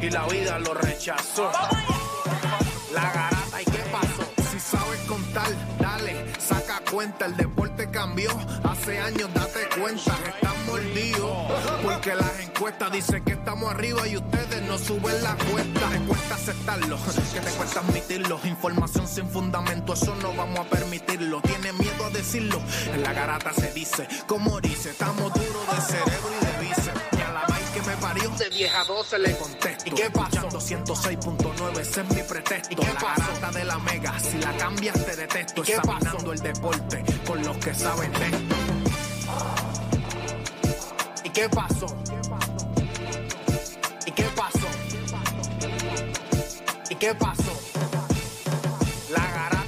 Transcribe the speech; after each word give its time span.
y 0.00 0.10
la 0.10 0.26
vida 0.26 0.58
lo 0.58 0.74
rechazó. 0.74 1.52
La 2.92 3.12
garata, 3.12 3.62
¿y 3.62 3.64
qué 3.64 3.78
pasó? 3.92 4.24
Si 4.50 4.58
sabes 4.58 5.00
contar, 5.06 5.48
dale, 5.78 6.34
saca 6.40 6.82
cuenta. 6.90 7.26
El 7.26 7.36
deporte 7.36 7.88
cambió. 7.92 8.30
Hace 8.64 8.98
años, 8.98 9.32
date 9.32 9.68
cuenta. 9.80 10.18
Están 10.34 10.66
mordidos. 10.66 11.30
Porque 11.80 12.14
las 12.16 12.40
encuestas 12.40 12.90
dicen 12.90 13.22
que 13.22 13.34
estamos 13.34 13.70
arriba 13.70 14.08
y 14.08 14.16
ustedes 14.16 14.62
no 14.62 14.76
suben 14.78 15.22
la 15.22 15.36
cuesta. 15.36 15.88
Te 15.90 15.98
cuesta 16.00 16.34
aceptarlo, 16.34 16.98
que 17.32 17.40
te 17.40 17.50
cuesta 17.52 17.80
admitirlo. 17.80 18.40
Información 18.44 19.06
sin 19.06 19.28
fundamento, 19.28 19.92
eso 19.92 20.16
no 20.16 20.32
vamos 20.34 20.58
a 20.58 20.64
permitirlo. 20.64 21.40
Tiene 21.42 21.72
miedo 21.74 22.04
a 22.04 22.10
decirlo. 22.10 22.60
En 22.92 23.02
la 23.04 23.12
garata 23.12 23.52
se 23.52 23.72
dice, 23.72 24.08
como 24.26 24.60
dice, 24.60 24.90
estamos 24.90 25.32
duros 25.32 25.66
de 25.72 25.82
cerebro 25.82 26.30
y 26.40 26.44
de 26.46 26.49
me 28.40 28.48
parió, 28.48 28.50
de 28.50 28.50
10 28.50 28.74
a 28.74 28.84
12 28.84 29.18
le 29.18 29.36
contesto. 29.36 29.84
¿Y 29.86 29.90
qué 29.90 30.10
pasó? 30.10 30.48
106.9, 30.48 31.80
ese 31.80 32.00
es 32.00 32.08
mi 32.08 32.22
pretexto. 32.22 32.72
¿Y 32.72 32.76
qué 32.76 32.86
la 32.86 33.00
garata 33.00 33.50
de 33.52 33.64
la 33.64 33.78
mega, 33.78 34.18
si 34.18 34.38
la 34.38 34.56
cambias 34.56 35.04
te 35.04 35.16
detesto. 35.16 35.60
¿Y 35.60 35.64
qué 35.64 35.74
Examinando 35.74 36.32
el 36.32 36.40
deporte 36.40 37.04
con 37.26 37.42
los 37.42 37.56
que 37.58 37.74
saben 37.74 38.12
de 38.12 38.26
esto. 38.26 38.56
¿Y 41.24 41.30
qué 41.30 41.48
pasó? 41.48 41.86
¿Y 44.06 44.10
qué 44.12 44.24
pasó? 44.36 44.68
¿Y 46.90 46.94
qué 46.96 47.14
pasó? 47.14 47.60
La 49.10 49.26
garata, 49.26 49.59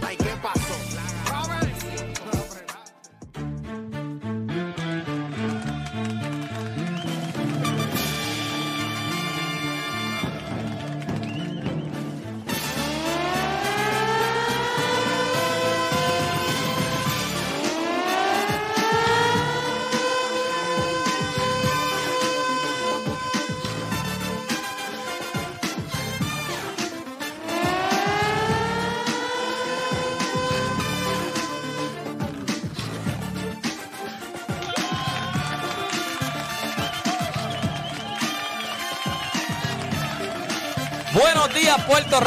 Buenos 41.23 41.55
días, 41.55 41.81
Puerto 41.84 42.19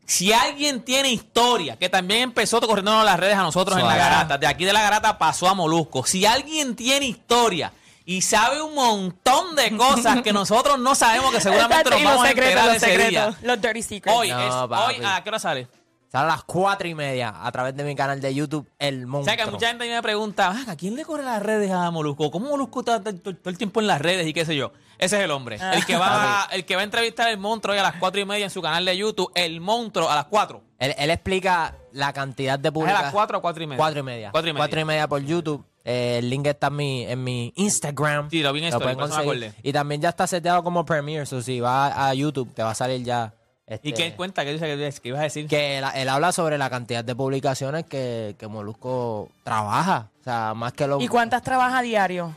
Si 0.07 0.31
alguien 0.33 0.81
tiene 0.81 1.11
historia, 1.11 1.77
que 1.77 1.89
también 1.89 2.21
empezó 2.21 2.61
corriendo 2.61 3.03
las 3.03 3.19
redes 3.19 3.35
a 3.35 3.41
nosotros 3.41 3.77
en 3.77 3.85
la 3.85 3.95
Suave. 3.95 4.09
garata, 4.09 4.37
de 4.37 4.47
aquí 4.47 4.63
de 4.63 4.73
la 4.73 4.81
garata 4.81 5.17
pasó 5.17 5.47
a 5.47 5.53
Molusco. 5.53 6.05
Si 6.05 6.25
alguien 6.25 6.75
tiene 6.75 7.07
historia 7.07 7.71
y 8.05 8.21
sabe 8.21 8.61
un 8.61 8.75
montón 8.75 9.55
de 9.55 9.75
cosas 9.75 10.21
que 10.21 10.31
nosotros 10.33 10.79
no 10.79 10.93
sabemos, 10.95 11.31
que 11.33 11.41
seguramente 11.41 11.89
nos 11.89 11.99
Y 11.99 12.03
los 12.03 12.11
vamos 12.11 12.25
a 12.25 12.27
secretos, 12.29 12.49
enterar 12.51 12.65
los 12.67 12.75
ese 12.77 12.85
secretos. 12.85 13.39
día. 13.41 13.47
Los 13.53 13.61
dirty 13.61 13.81
secrets. 13.81 14.17
Hoy, 14.17 14.29
No, 14.29 14.47
es, 14.47 14.53
papi. 14.69 14.95
hoy, 14.99 15.05
¿a 15.05 15.23
qué 15.23 15.29
hora 15.29 15.39
sale? 15.39 15.67
Sale 16.11 16.25
a 16.25 16.27
las 16.27 16.43
cuatro 16.43 16.87
y 16.87 16.93
media 16.95 17.33
a 17.41 17.51
través 17.51 17.75
de 17.75 17.83
mi 17.83 17.93
canal 17.95 18.21
de 18.21 18.33
YouTube, 18.33 18.69
El 18.79 19.03
O 19.03 19.07
Monstruo. 19.07 19.35
sea, 19.35 19.43
que 19.45 19.51
mucha 19.51 19.67
gente 19.67 19.89
me 19.89 20.01
pregunta, 20.01 20.53
"Ah, 20.55 20.71
¿a 20.71 20.75
quién 20.77 20.95
le 20.95 21.03
corre 21.03 21.23
las 21.23 21.41
redes 21.43 21.71
a 21.71 21.89
Molusco? 21.91 22.31
¿Cómo 22.31 22.47
Molusco 22.49 22.79
está 22.81 23.01
todo, 23.03 23.35
el 23.45 23.57
tiempo 23.57 23.81
en 23.81 23.87
las 23.87 23.99
redes 24.01 24.25
y 24.27 24.31
qué 24.33 24.45
sé 24.45 24.55
yo? 24.55 24.71
Ese 24.97 25.17
es 25.17 25.23
el 25.25 25.31
hombre. 25.31 25.57
El 25.73 25.85
que 25.85 25.97
va, 25.97 26.43
a, 26.43 26.45
el 26.53 26.63
que 26.63 26.75
va 26.75 26.81
a 26.81 26.85
entrevistar 26.85 27.27
el 27.29 27.37
monstruo 27.37 27.73
hoy 27.73 27.79
a 27.79 27.83
las 27.83 27.95
cuatro 27.95 28.21
y 28.21 28.25
media 28.25 28.45
en 28.45 28.49
su 28.49 28.61
canal 28.61 28.85
de 28.85 28.95
YouTube, 28.95 29.29
el 29.35 29.59
monstruo 29.59 30.09
a 30.09 30.15
las 30.15 30.25
cuatro. 30.25 30.63
Él, 30.79 30.95
él 30.97 31.09
explica 31.09 31.75
la 31.91 32.13
cantidad 32.13 32.57
de 32.59 32.69
¿Es 32.69 32.87
a 32.87 33.01
las 33.01 33.11
cuatro 33.11 33.39
o 33.39 33.41
cuatro 33.41 33.63
y 33.63 33.67
media? 33.67 33.77
Cuatro 33.77 33.99
y 33.99 34.03
media. 34.03 34.31
Cuatro 34.31 34.79
y 34.79 34.85
media. 34.85 35.07
por 35.09 35.21
YouTube. 35.21 35.65
Eh, 35.85 36.17
el 36.17 36.29
link 36.31 36.47
está 36.47 36.67
en 36.67 36.75
mi, 36.75 37.03
en 37.03 37.23
mi 37.23 37.53
Instagram. 37.55 38.29
Sí, 38.29 38.41
lo 38.41 38.51
vi 38.51 38.59
en 38.59 38.65
story, 38.65 38.83
pueden 38.83 38.99
conseguir. 38.99 39.29
acordé. 39.29 39.53
Y 39.61 39.71
también 39.71 40.01
ya 40.01 40.09
está 40.09 40.25
seteado 40.25 40.63
como 40.63 40.83
Premiere. 40.83 41.23
O 41.31 41.41
si 41.41 41.59
vas 41.61 41.93
a 41.95 42.13
YouTube, 42.13 42.51
te 42.53 42.63
va 42.63 42.71
a 42.71 42.75
salir 42.75 43.03
ya. 43.03 43.33
¿Y 43.67 43.73
este, 43.73 43.93
qué 43.93 44.13
cuenta? 44.15 44.43
¿Qué 44.43 44.53
dice 44.53 44.65
que, 44.65 45.01
que 45.01 45.09
ibas 45.09 45.21
a 45.21 45.23
decir? 45.23 45.47
que 45.47 45.77
él, 45.77 45.85
él 45.95 46.09
habla 46.09 46.31
sobre 46.31 46.57
la 46.57 46.69
cantidad 46.69 47.03
de 47.03 47.15
publicaciones 47.15 47.85
que, 47.85 48.35
que 48.37 48.47
Molusco 48.47 49.29
trabaja. 49.43 50.09
O 50.21 50.23
sea, 50.23 50.53
más 50.55 50.73
que 50.73 50.87
lo 50.87 50.99
¿Y 50.99 51.07
cuántas 51.07 51.43
trabaja 51.43 51.79
a 51.79 51.81
diario? 51.81 52.33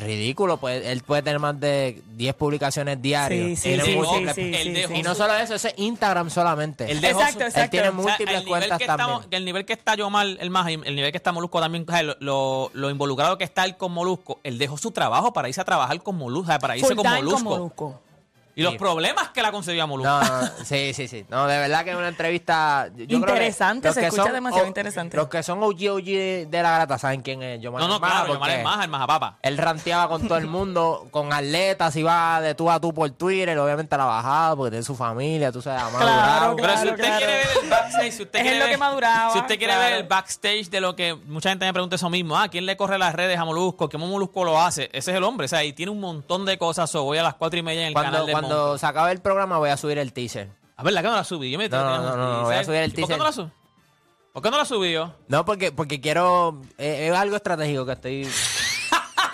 Ridículo. 0.00 0.56
Pues, 0.58 0.84
él 0.86 1.02
puede 1.02 1.22
tener 1.22 1.38
más 1.38 1.58
de 1.60 2.02
10 2.16 2.34
publicaciones 2.34 3.00
diarias. 3.00 3.58
Sí, 3.60 3.76
sí, 3.76 3.80
sí, 3.80 3.96
múltiples- 3.96 4.34
sí, 4.34 4.42
sí, 4.42 4.54
el 4.54 4.62
sí, 4.62 4.70
de 4.72 4.86
sí. 4.88 4.94
Y 4.96 5.02
no 5.02 5.14
solo 5.14 5.34
eso, 5.36 5.54
ese 5.54 5.68
es 5.68 5.74
Instagram 5.78 6.30
solamente. 6.30 6.90
El 6.90 7.00
dejó 7.00 7.20
Exacto, 7.20 7.40
su- 7.40 7.46
exacto. 7.46 7.62
Él 7.64 7.70
tiene 7.70 7.88
O 7.88 7.92
sea, 7.92 8.00
múltiples 8.02 8.28
el 8.38 8.44
nivel 8.44 8.48
cuentas 8.60 8.78
que 8.78 8.86
también. 8.86 9.08
estamos, 9.08 9.26
el 9.30 9.44
nivel 9.44 9.64
que 9.64 9.72
está 9.72 9.94
Yomar, 9.94 10.26
el 10.38 10.50
más, 10.50 10.66
el 10.68 10.96
nivel 10.96 11.10
que 11.10 11.16
está 11.16 11.32
Molusco 11.32 11.60
también, 11.60 11.84
o 11.88 11.92
sea, 11.92 12.02
lo, 12.02 12.16
lo, 12.20 12.70
lo 12.74 12.90
involucrado 12.90 13.38
que 13.38 13.44
está 13.44 13.64
él 13.64 13.76
con 13.76 13.92
Molusco, 13.92 14.40
él 14.42 14.58
dejó 14.58 14.76
su 14.78 14.90
trabajo 14.90 15.32
para 15.32 15.48
irse 15.48 15.60
a 15.60 15.64
trabajar 15.64 16.02
con 16.02 16.16
Molusco, 16.16 16.44
o 16.44 16.46
sea, 16.46 16.58
para 16.58 16.76
irse 16.76 16.94
con 16.94 17.06
Molusco. 17.06 17.34
con 17.36 17.44
Molusco. 17.44 18.00
Y 18.56 18.62
los 18.62 18.74
problemas 18.76 19.30
que 19.30 19.42
la 19.42 19.50
concedió 19.52 19.82
a 19.82 19.86
Molusco. 19.86 20.10
No, 20.10 20.20
no, 20.22 20.46
sí, 20.64 20.92
sí, 20.94 21.08
sí. 21.08 21.24
No, 21.28 21.46
de 21.46 21.58
verdad 21.58 21.84
que 21.84 21.90
es 21.90 21.96
una 21.96 22.08
entrevista. 22.08 22.88
yo- 22.94 23.04
yo 23.04 23.06
creo 23.06 23.08
que 23.08 23.32
Interesante, 23.32 23.88
los 23.88 23.94
se 23.94 24.00
que 24.00 24.06
escucha 24.06 24.22
son 24.24 24.32
demasiado 24.32 24.64
o- 24.64 24.68
interesante. 24.68 25.16
Los 25.16 25.28
que 25.28 25.42
son 25.42 25.62
OG, 25.62 25.90
OG 25.90 26.04
de, 26.04 26.46
de 26.50 26.62
la 26.62 26.70
grata 26.74 26.98
saben 26.98 27.22
quién 27.22 27.42
es 27.42 27.60
Yomar 27.60 27.80
No, 27.82 27.88
no, 27.88 27.98
Maja, 28.00 28.12
claro, 28.24 28.26
porque 28.28 28.38
Yomar 28.38 28.50
es 28.58 28.64
más, 28.64 28.84
el 28.84 28.90
más 28.90 29.06
papa. 29.06 29.38
Él 29.42 29.58
ranteaba 29.58 30.08
con 30.08 30.26
todo 30.28 30.38
el 30.38 30.46
mundo, 30.46 31.08
con 31.10 31.32
atletas, 31.32 31.96
iba 31.96 32.40
de 32.40 32.54
tú 32.54 32.70
a 32.70 32.80
tú 32.80 32.92
por 32.94 33.10
Twitter, 33.10 33.58
obviamente 33.58 33.96
la 33.96 34.04
bajaba 34.04 34.56
porque 34.56 34.70
tiene 34.72 34.84
su 34.84 34.94
familia, 34.94 35.50
tú 35.52 35.60
sabes, 35.60 35.82
ha 35.82 35.98
Claro. 35.98 36.56
Pero 36.56 36.76
si 36.78 36.88
usted 36.88 36.96
claro. 36.96 37.16
quiere 37.18 37.32
ver 37.36 37.46
el 37.62 37.70
backstage, 37.70 38.12
si 38.12 38.22
usted 38.22 38.38
Es 38.38 38.42
quiere 38.42 38.58
lo 38.58 38.64
ver, 38.64 38.72
que 38.72 38.78
maduraba, 38.78 39.32
si 39.32 39.38
usted 39.38 39.58
quiere 39.58 39.72
claro. 39.74 39.90
ver 39.90 40.00
el 40.00 40.04
backstage 40.08 40.70
de 40.70 40.80
lo 40.80 40.94
que 40.96 41.14
mucha 41.14 41.48
gente 41.50 41.64
me 41.66 41.72
pregunta 41.72 41.96
eso 41.96 42.10
mismo, 42.10 42.38
ah, 42.38 42.48
¿quién 42.48 42.66
le 42.66 42.76
corre 42.76 42.98
las 42.98 43.14
redes 43.14 43.38
a 43.38 43.44
Molusco? 43.44 43.88
¿Cómo 43.88 44.06
Molusco 44.06 44.44
lo 44.44 44.60
hace? 44.60 44.84
Ese 44.92 45.10
es 45.10 45.16
el 45.16 45.24
hombre, 45.24 45.46
o 45.46 45.48
sea, 45.48 45.64
y 45.64 45.72
tiene 45.72 45.90
un 45.92 46.00
montón 46.00 46.44
de 46.44 46.56
cosas. 46.58 46.88
So, 46.90 47.02
voy 47.04 47.18
a 47.18 47.22
las 47.22 47.34
cuatro 47.34 47.58
y 47.58 47.62
media 47.62 47.82
en 47.82 47.88
el 47.88 47.92
Cuando, 47.94 48.10
canal 48.12 48.26
de 48.26 48.32
cuando 48.32 48.43
se 48.78 48.86
acabe 48.86 49.12
el 49.12 49.20
programa 49.20 49.58
voy 49.58 49.70
a 49.70 49.76
subir 49.76 49.98
el 49.98 50.12
teaser. 50.12 50.50
A 50.76 50.82
ver, 50.82 50.92
la 50.92 51.02
que 51.02 51.08
no 51.08 51.14
la 51.14 51.24
subí. 51.24 51.50
Yo 51.50 51.58
me 51.58 51.68
No, 51.68 51.82
no, 51.84 51.98
no, 52.02 52.16
no, 52.16 52.32
no, 52.38 52.42
voy 52.42 52.54
a 52.56 52.64
subir 52.64 52.78
el 52.80 52.90
¿Y 52.90 52.94
¿Por 52.94 53.02
qué 53.02 53.06
teaser. 53.06 53.18
no 53.18 53.24
la 53.24 53.32
subí? 53.32 53.50
¿Por 54.32 54.42
qué 54.42 54.50
no 54.50 54.58
la 54.58 54.64
subí 54.64 54.92
yo? 54.92 55.12
No, 55.28 55.44
porque, 55.44 55.70
porque 55.70 56.00
quiero. 56.00 56.60
eh, 56.78 57.08
es 57.08 57.14
algo 57.16 57.36
estratégico 57.36 57.86
que 57.86 57.92
estoy. 57.92 58.28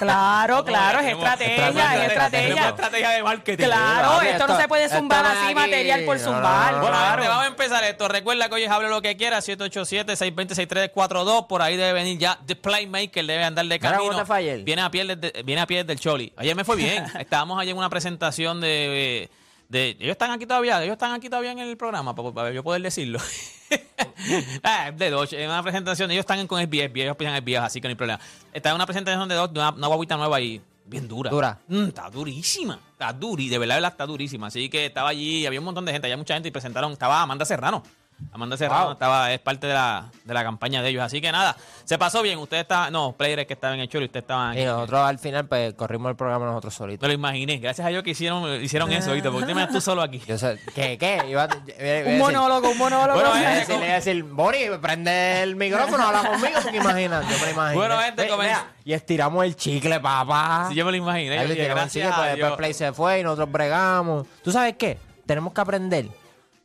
Claro, 0.01 0.65
claro, 0.65 1.01
es 1.01 1.13
estrategia, 1.13 1.69
es 1.69 1.77
estrategia. 2.09 2.69
estrategia 2.71 3.11
de 3.11 3.23
marketing. 3.23 3.65
Claro, 3.65 4.23
esto 4.23 4.47
no 4.47 4.57
se 4.59 4.67
puede 4.67 4.89
zumbar 4.89 5.27
es 5.27 5.33
así 5.33 5.55
material 5.55 6.05
por 6.05 6.19
zumbar. 6.19 6.73
no, 6.73 6.79
no, 6.79 6.83
Bueno, 6.85 6.97
gente, 7.11 7.29
vamos 7.29 7.45
a 7.45 7.49
empezar 7.49 7.85
esto. 7.85 8.09
Recuerda 8.09 8.49
que 8.49 8.55
hoy 8.55 8.63
es 8.63 8.71
Hable 8.71 8.89
lo 8.89 9.03
que 9.03 9.19
quiera, 9.19 9.41
787-620-6342. 9.41 11.47
Por 11.47 11.61
ahí 11.63 11.77
debe 11.77 11.93
venir 11.93 12.19
ya 12.19 12.39
The 12.47 12.57
Playmaker, 12.57 13.27
debe 13.27 13.45
andar 13.45 13.67
de 13.67 13.79
camino. 13.79 14.03
¿cómo 14.05 14.19
te 14.19 14.25
fue 14.25 14.39
ayer? 14.39 14.61
Viene 14.63 14.83
a 14.83 14.91
pie, 14.91 15.05
desde- 15.05 15.43
viene 15.43 15.61
a 15.61 15.67
pie 15.67 15.85
del 15.85 16.01
Choli. 16.01 16.33
Ayer 16.37 16.57
me 16.57 16.65
fue 16.65 16.77
bien. 16.77 17.05
Estábamos 17.19 17.61
allí 17.61 17.71
en 17.71 17.77
una 17.77 17.91
presentación 17.91 18.61
de, 18.61 19.29
de- 19.71 19.97
Ellos 19.99 20.11
están 20.13 20.31
aquí 20.33 20.45
todavía, 20.45 20.83
ellos 20.83 20.93
están 20.93 21.13
aquí 21.13 21.29
todavía 21.31 21.53
en 21.53 21.61
el 21.61 21.77
programa, 21.77 22.15
para, 22.15 22.31
para 22.33 22.51
yo 22.53 22.63
poder 22.63 22.83
decirlo. 22.83 23.19
ah, 24.63 24.91
de 24.91 25.11
Dodge, 25.11 25.33
en 25.35 25.49
una 25.49 25.63
presentación, 25.63 26.11
ellos 26.11 26.21
están 26.21 26.47
con 26.47 26.61
SBS, 26.61 26.91
ellos 26.95 27.17
pisan 27.17 27.41
SBS, 27.41 27.59
así 27.65 27.81
que 27.81 27.89
no 27.89 27.91
hay 27.91 27.97
problema. 27.97 28.21
Está 28.53 28.71
en 28.71 28.75
una 28.75 28.87
presentación 28.87 29.29
de 29.29 29.35
Dodge, 29.35 29.53
una, 29.53 29.71
una 29.71 29.87
guaguita 29.87 30.17
nueva 30.17 30.37
ahí, 30.37 30.61
bien 30.85 31.09
dura. 31.09 31.31
Dura. 31.31 31.59
Mm, 31.69 31.85
está 31.89 32.11
durísima. 32.11 32.79
Está 32.93 33.13
duri, 33.13 33.49
de 33.49 33.59
verdad, 33.59 33.77
de 33.77 33.81
verdad 33.81 33.93
está 33.93 34.07
durísima. 34.07 34.49
Así 34.49 34.69
que 34.69 34.87
estaba 34.87 35.09
allí, 35.09 35.47
había 35.47 35.61
un 35.61 35.65
montón 35.65 35.85
de 35.87 35.93
gente, 35.93 36.07
había 36.07 36.17
mucha 36.17 36.35
gente 36.35 36.49
y 36.49 36.53
presentaron, 36.53 36.93
estaba 36.93 37.23
Amanda 37.23 37.45
Serrano. 37.45 37.83
Amanda 38.33 38.57
Serrano 38.57 38.85
Wow. 38.85 38.93
estaba, 38.93 39.33
es 39.33 39.41
parte 39.41 39.67
de 39.67 39.75
la, 39.75 40.07
de 40.25 40.35
la 40.35 40.43
campaña 40.45 40.83
de 40.83 40.89
ellos. 40.91 41.03
Así 41.03 41.21
que 41.21 41.33
nada, 41.33 41.57
se 41.85 41.99
pasó 41.99 42.23
bien. 42.23 42.39
Usted 42.39 42.59
está, 42.59 42.91
no, 42.91 43.13
players 43.13 43.47
que 43.47 43.55
estaban 43.55 43.75
en 43.77 43.81
el 43.83 43.89
show 43.89 44.01
y 44.01 44.05
usted 44.05 44.21
estaba 44.21 44.57
Y 44.57 44.65
nosotros 44.65 45.01
al 45.01 45.19
final, 45.19 45.47
pues, 45.47 45.75
corrimos 45.75 46.11
el 46.11 46.17
programa 46.17 46.47
nosotros 46.47 46.73
Me 46.75 46.77
solitos. 46.79 47.09
lo 47.09 47.13
imaginé. 47.13 47.59
Gracias 47.59 47.87
a 47.87 47.91
Dios 47.91 48.03
que 48.05 48.11
hicieron, 48.11 48.63
hicieron 48.63 48.93
eso, 48.93 49.13
¿viste? 49.13 49.31
Porque 49.31 49.51
imaginas 49.51 49.73
tú 49.75 49.81
solo 49.81 50.03
aquí. 50.03 50.23
Yo 50.27 50.39
sé, 50.39 50.59
¿qué? 50.75 50.97
¿Qué? 50.97 51.23
Iba, 51.29 51.45
a- 51.45 51.47
iba 51.47 51.47
a 51.47 51.47
Un 51.47 52.05
decir- 52.05 52.19
monólogo, 52.19 52.71
un 52.71 52.79
monólogo. 52.79 53.15
Bueno, 53.21 53.31
Iba 53.31 53.39
a 53.39 53.43
gente, 53.55 53.59
decirle, 53.61 53.85
iba 53.87 53.93
a 53.93 53.97
decir, 53.97 54.23
Bori, 54.25 54.59
prende 54.81 55.43
el 55.43 55.57
micrófono, 55.57 56.05
habla 56.05 56.31
conmigo, 56.31 56.59
porque 56.63 56.77
imagina, 56.77 57.23
yo 57.23 57.39
me 57.39 57.45
lo 57.47 57.51
imagino. 57.51 57.81
Bueno, 57.81 57.99
gente, 57.99 58.23
Ve, 58.23 58.37
mira, 58.39 58.67
Y 58.85 58.93
estiramos 58.93 59.45
el 59.45 59.57
chicle, 59.57 59.99
papá. 60.01 60.67
Sí, 60.69 60.75
yo 60.77 60.85
me 60.85 60.93
lo 60.93 60.97
imaginé. 60.97 61.39
Ahí 61.39 61.49
Yo 61.49 61.55
le 61.55 61.55
el 61.55 61.57
chicle, 61.59 61.69
gracias 61.75 62.15
pues 62.17 62.29
después. 62.37 62.53
Play 62.57 62.75
se 62.75 62.93
fue 62.93 63.21
y 63.21 63.23
nosotros 63.25 63.51
bregamos. 63.51 64.27
¿Tú 64.45 64.53
sabes 64.53 64.77
qué? 64.77 64.99
Tenemos 65.27 65.53
que 65.53 65.61
aprender 65.61 66.07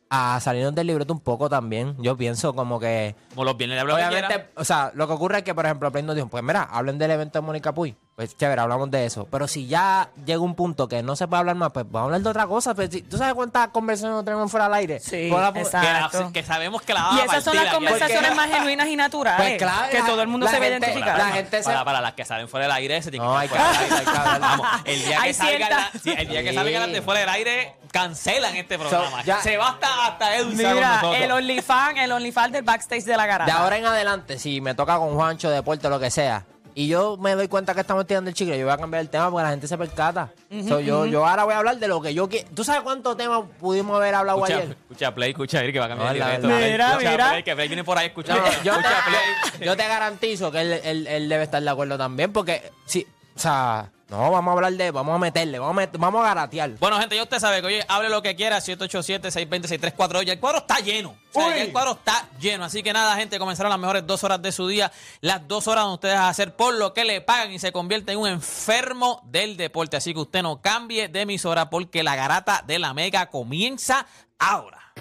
a 0.08 0.38
salirnos 0.40 0.74
del 0.74 0.86
libreto 0.86 1.12
un 1.12 1.20
poco 1.20 1.48
también. 1.48 1.96
Yo 1.98 2.16
pienso 2.16 2.54
como 2.54 2.78
que... 2.78 3.16
Como 3.30 3.44
los 3.44 3.56
viernes 3.56 3.84
le 3.84 3.92
Obviamente, 3.92 4.50
o 4.56 4.64
sea, 4.64 4.90
lo 4.94 5.06
que 5.06 5.12
ocurre 5.14 5.38
es 5.38 5.44
que, 5.44 5.54
por 5.54 5.64
ejemplo, 5.66 5.90
Play 5.90 6.02
nos 6.04 6.14
dijo, 6.14 6.28
pues 6.28 6.42
mira, 6.44 6.62
hablen 6.62 6.98
del 6.98 7.10
evento 7.10 7.40
de 7.40 7.46
Mónica 7.46 7.74
Puy. 7.74 7.96
Pues 8.14 8.34
chévere, 8.34 8.62
hablamos 8.62 8.90
de 8.90 9.04
eso. 9.04 9.28
Pero 9.30 9.46
si 9.46 9.66
ya 9.66 10.08
llega 10.24 10.40
un 10.40 10.54
punto 10.54 10.88
que 10.88 11.02
no 11.02 11.16
se 11.16 11.28
puede 11.28 11.40
hablar 11.40 11.54
más, 11.56 11.70
pues 11.72 11.84
vamos 11.86 12.00
a 12.00 12.04
hablar 12.06 12.20
de 12.22 12.28
otra 12.30 12.46
cosa. 12.46 12.74
Pues, 12.74 12.88
¿Tú 13.06 13.18
sabes 13.18 13.34
cuántas 13.34 13.68
conversaciones 13.68 14.24
tenemos 14.24 14.50
fuera 14.50 14.66
al 14.66 14.74
aire? 14.74 15.00
Sí, 15.00 15.28
Pues 15.30 15.42
la- 15.42 15.48
exacto. 15.60 16.18
Que, 16.18 16.24
la- 16.24 16.32
que 16.32 16.42
sabemos 16.42 16.80
que 16.80 16.94
la 16.94 17.00
Y 17.00 17.02
vamos 17.02 17.20
a 17.20 17.24
esas 17.24 17.44
son 17.44 17.56
las 17.56 17.74
conversaciones 17.74 18.34
más 18.34 18.48
genuinas 18.50 18.88
y 18.88 18.96
naturales. 18.96 19.46
Pues 19.46 19.58
claro, 19.58 19.90
que 19.90 19.98
la- 19.98 20.06
todo 20.06 20.22
el 20.22 20.28
mundo 20.28 20.46
la 20.46 20.52
se 20.52 20.60
ve 20.60 20.68
identificado. 20.68 21.18
la 21.18 21.26
gente 21.32 21.58
se- 21.58 21.64
Para, 21.64 21.84
para 21.84 22.00
las 22.00 22.12
que 22.14 22.24
salen 22.24 22.48
fuera 22.48 22.64
del 22.66 22.72
aire, 22.76 23.02
se 23.02 23.10
tienen 23.10 23.28
No, 23.28 23.34
que 23.34 23.40
hay 23.40 23.48
que 23.48 23.58
hablar, 23.58 23.82
hay 23.82 24.04
que 24.04 24.10
hablar. 24.18 24.40
Vamos, 24.40 24.66
el 24.86 24.98
día 25.04 25.20
que 25.22 25.34
salgan 25.34 25.56
cierta- 25.58 25.76
la- 25.92 26.00
sí, 26.00 26.14
el 26.16 26.28
día 26.28 26.42
que 26.42 26.48
Sí. 26.50 26.54
salgan 26.54 26.92
de 26.94 27.02
fuera 27.02 27.20
del 27.20 27.28
aire, 27.28 27.74
cancelan 27.96 28.56
este 28.56 28.78
programa. 28.78 29.22
ya- 29.24 29.40
se 29.42 29.56
va 29.56 29.68
hasta, 29.70 30.06
hasta 30.06 30.36
Edwin 30.36 30.56
Mira, 30.56 31.00
el 31.16 31.30
OnlyFans, 31.32 31.98
el 31.98 32.12
OnlyFans 32.12 32.52
del 32.52 32.62
backstage 32.64 33.04
de 33.04 33.16
la 33.16 33.26
garata. 33.26 33.50
De 33.52 33.58
ahora 33.58 33.76
en 33.78 33.86
adelante, 33.86 34.38
si 34.38 34.60
me 34.60 34.74
toca 34.74 34.98
con 34.98 35.14
Juancho, 35.14 35.50
deporte, 35.50 35.88
lo 35.88 35.98
que 35.98 36.10
sea, 36.10 36.44
y 36.74 36.88
yo 36.88 37.16
me 37.16 37.34
doy 37.34 37.48
cuenta 37.48 37.72
que 37.74 37.80
estamos 37.80 38.06
tirando 38.06 38.28
el 38.28 38.34
chicle, 38.36 38.58
yo 38.58 38.66
voy 38.66 38.74
a 38.74 38.76
cambiar 38.76 39.00
el 39.00 39.08
tema 39.08 39.30
porque 39.30 39.44
la 39.44 39.48
gente 39.50 39.66
se 39.66 39.78
percata. 39.78 40.28
So, 40.68 40.78
yo, 40.80 41.06
yo 41.06 41.26
ahora 41.26 41.44
voy 41.44 41.54
a 41.54 41.58
hablar 41.58 41.78
de 41.78 41.88
lo 41.88 42.02
que 42.02 42.12
yo 42.12 42.28
quiero. 42.28 42.46
¿Tú 42.54 42.64
sabes 42.64 42.82
cuántos 42.82 43.16
temas 43.16 43.44
pudimos 43.58 43.96
haber 43.96 44.14
hablado 44.14 44.38
Escucha, 44.44 44.58
ayer? 44.58 44.76
escucha 44.82 45.14
Play, 45.14 45.30
escucha 45.30 45.60
Eric, 45.62 45.72
que 45.72 45.78
va 45.78 45.86
a 45.86 45.88
cambiar 45.88 46.08
No, 46.16 46.24
el 46.28 46.42
verdad. 46.42 46.58
Mira, 46.68 46.90
Escucha 46.90 47.10
mira. 47.12 47.28
Play, 47.30 47.42
que 47.44 47.54
Play 47.56 47.68
viene 47.68 47.82
por 47.84 47.96
ahí, 47.96 48.06
escucha, 48.08 48.34
No, 48.36 48.44
yo, 48.62 48.72
escucha 48.72 48.88
te, 49.04 49.10
Play. 49.10 49.66
yo 49.68 49.76
te 49.76 49.88
garantizo 49.88 50.52
que 50.52 50.60
él, 50.60 50.72
él- 50.84 51.06
él 51.06 51.28
debe 51.30 51.44
estar 51.44 51.62
de 51.62 51.70
acuerdo 51.70 51.96
también, 51.96 52.30
porque 52.30 52.70
si, 52.84 53.06
o 53.36 53.38
sea, 53.38 53.90
no, 54.08 54.30
vamos 54.30 54.50
a 54.50 54.52
hablar 54.54 54.72
de, 54.72 54.90
vamos 54.92 55.14
a 55.14 55.18
meterle, 55.18 55.58
vamos 55.58 55.76
a, 55.76 55.86
met- 55.86 55.98
vamos 55.98 56.22
a 56.24 56.28
garatear. 56.28 56.70
Bueno, 56.78 56.98
gente, 57.00 57.16
ya 57.16 57.24
usted 57.24 57.38
sabe 57.40 57.60
que, 57.60 57.66
oye, 57.66 57.84
hable 57.88 58.08
lo 58.08 58.22
que 58.22 58.36
quiera, 58.36 58.58
787-620-6342. 58.58 60.22
Ya 60.22 60.32
el 60.34 60.40
cuadro 60.40 60.58
está 60.58 60.78
lleno. 60.78 61.16
O 61.30 61.32
sea, 61.40 61.48
Uy. 61.48 61.54
ya 61.56 61.62
el 61.62 61.72
cuadro 61.72 61.92
está 61.92 62.28
lleno. 62.40 62.64
Así 62.64 62.82
que 62.82 62.92
nada, 62.92 63.16
gente, 63.16 63.38
comenzaron 63.38 63.70
las 63.70 63.78
mejores 63.80 64.06
dos 64.06 64.22
horas 64.24 64.40
de 64.40 64.52
su 64.52 64.68
día. 64.68 64.92
Las 65.20 65.46
dos 65.48 65.66
horas 65.68 65.84
donde 65.84 65.94
ustedes 65.96 66.14
van 66.14 66.24
a 66.24 66.28
hacer 66.28 66.54
por 66.54 66.74
lo 66.74 66.94
que 66.94 67.04
le 67.04 67.20
pagan 67.20 67.52
y 67.52 67.58
se 67.58 67.72
convierte 67.72 68.12
en 68.12 68.18
un 68.18 68.28
enfermo 68.28 69.20
del 69.24 69.56
deporte. 69.56 69.96
Así 69.96 70.14
que 70.14 70.20
usted 70.20 70.42
no 70.42 70.60
cambie 70.60 71.08
de 71.08 71.22
emisora 71.22 71.68
porque 71.68 72.02
la 72.02 72.14
garata 72.16 72.62
de 72.66 72.78
la 72.78 72.94
mega 72.94 73.26
comienza 73.26 74.06
ahora. 74.38 74.92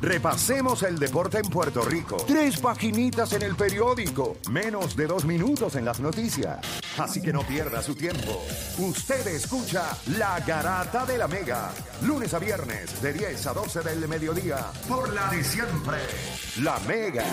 Repasemos 0.00 0.84
el 0.84 0.98
deporte 0.98 1.38
en 1.38 1.50
Puerto 1.50 1.82
Rico. 1.82 2.16
Tres 2.26 2.60
paginitas 2.60 3.32
en 3.32 3.42
el 3.42 3.56
periódico. 3.56 4.36
Menos 4.50 4.94
de 4.94 5.06
dos 5.06 5.24
minutos 5.24 5.74
en 5.74 5.84
las 5.84 5.98
noticias. 5.98 6.58
Así 6.98 7.20
que 7.20 7.32
no 7.32 7.42
pierda 7.42 7.82
su 7.82 7.96
tiempo. 7.96 8.40
Usted 8.78 9.26
escucha 9.26 9.96
La 10.16 10.38
Garata 10.40 11.04
de 11.04 11.18
la 11.18 11.26
Mega. 11.26 11.72
Lunes 12.02 12.32
a 12.32 12.38
viernes 12.38 13.02
de 13.02 13.12
10 13.12 13.46
a 13.48 13.52
12 13.52 13.80
del 13.80 14.06
mediodía. 14.06 14.66
Por 14.88 15.12
la 15.12 15.28
de 15.30 15.42
siempre. 15.42 15.98
La 16.60 16.78
Mega. 16.86 17.24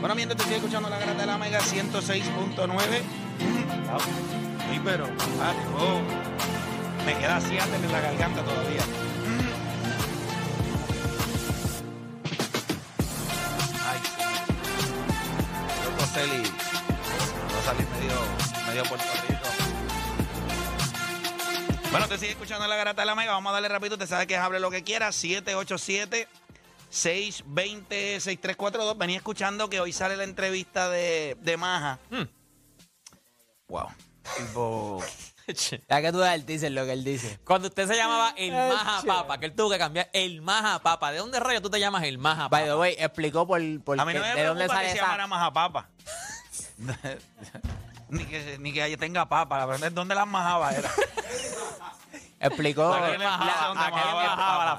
Bueno, 0.00 0.14
mientras 0.16 0.38
te 0.38 0.44
sigue 0.44 0.56
escuchando 0.56 0.88
la 0.88 0.98
grata 0.98 1.20
de 1.20 1.26
la 1.26 1.38
Mega 1.38 1.60
106.9. 1.60 4.47
Sí, 4.70 4.80
pero, 4.84 5.06
ah, 5.40 5.54
oh, 5.78 6.00
me 7.06 7.16
queda 7.18 7.40
Seattle 7.40 7.76
en 7.76 7.92
la 7.92 8.00
garganta 8.00 8.42
todavía. 8.42 8.82
Ay, 13.86 14.00
sí. 14.04 14.10
Yo 15.82 15.90
no 15.90 16.06
salir 17.64 17.88
medio, 17.88 18.20
medio 18.66 18.82
Puerto 18.84 19.06
Rico. 19.28 19.48
Bueno, 21.90 22.06
te 22.06 22.18
sigue 22.18 22.32
escuchando 22.32 22.66
la 22.66 22.76
garata 22.76 23.00
de 23.02 23.06
la 23.06 23.14
Mega. 23.14 23.32
Vamos 23.32 23.48
a 23.50 23.54
darle 23.54 23.68
rapidito. 23.68 23.96
Te 23.96 24.06
sabe 24.06 24.26
que 24.26 24.36
hable 24.36 24.60
lo 24.60 24.70
que 24.70 24.84
quiera. 24.84 25.10
787 25.10 26.28
620-6342. 26.90 28.98
Venía 28.98 29.16
escuchando 29.16 29.70
que 29.70 29.80
hoy 29.80 29.92
sale 29.92 30.16
la 30.16 30.24
entrevista 30.24 30.90
de, 30.90 31.36
de 31.40 31.56
Maja. 31.56 31.98
Hmm. 32.10 32.24
Wow. 33.68 33.88
Tipo. 34.36 35.02
Ya 35.88 36.02
que 36.02 36.12
tú 36.12 36.18
das 36.18 36.34
el 36.34 36.44
teaser 36.44 36.72
lo 36.72 36.84
que 36.84 36.92
él 36.92 37.04
dice. 37.04 37.38
Cuando 37.44 37.68
usted 37.68 37.88
se 37.88 37.96
llamaba 37.96 38.34
el 38.36 38.52
Maja. 38.52 39.02
Papa, 39.06 39.38
que 39.38 39.46
él 39.46 39.54
tuvo 39.54 39.70
que 39.70 39.78
cambiar 39.78 40.10
el 40.12 40.42
Maja 40.42 40.78
Papa. 40.80 41.10
¿De 41.10 41.18
dónde 41.18 41.40
rayo 41.40 41.62
tú 41.62 41.70
te 41.70 41.80
llamas 41.80 42.02
el 42.04 42.18
Maja 42.18 42.48
By 42.48 42.64
the 42.64 42.68
Papa? 42.70 42.80
way, 42.80 42.96
explicó 42.98 43.46
por, 43.46 43.60
por 43.82 43.98
A 43.98 44.04
mí 44.04 44.12
qué- 44.12 44.18
no 44.18 44.24
me 44.26 44.34
de 44.34 44.44
dónde 44.44 44.68
sale 44.68 44.80
que 44.82 44.90
se 44.90 44.96
esa... 44.96 45.04
llamara 45.06 45.26
Maja 45.26 45.52
Papa. 45.52 45.88
ni, 48.10 48.24
que, 48.26 48.58
ni 48.58 48.72
que 48.74 48.96
tenga 48.98 49.26
papa. 49.28 49.58
La 49.58 49.66
verdad 49.66 49.88
es 49.88 49.94
dónde 49.94 50.14
las 50.14 50.26
majaba 50.26 50.70
era. 50.72 50.90
Explicó... 51.00 51.08
¿A 51.08 51.16
qué 51.30 51.36
¿A 51.38 51.56
qué 51.56 51.56
majaba? 51.56 51.56
¿Dónde 51.58 52.12
majaba 52.12 52.27
la 52.40 52.50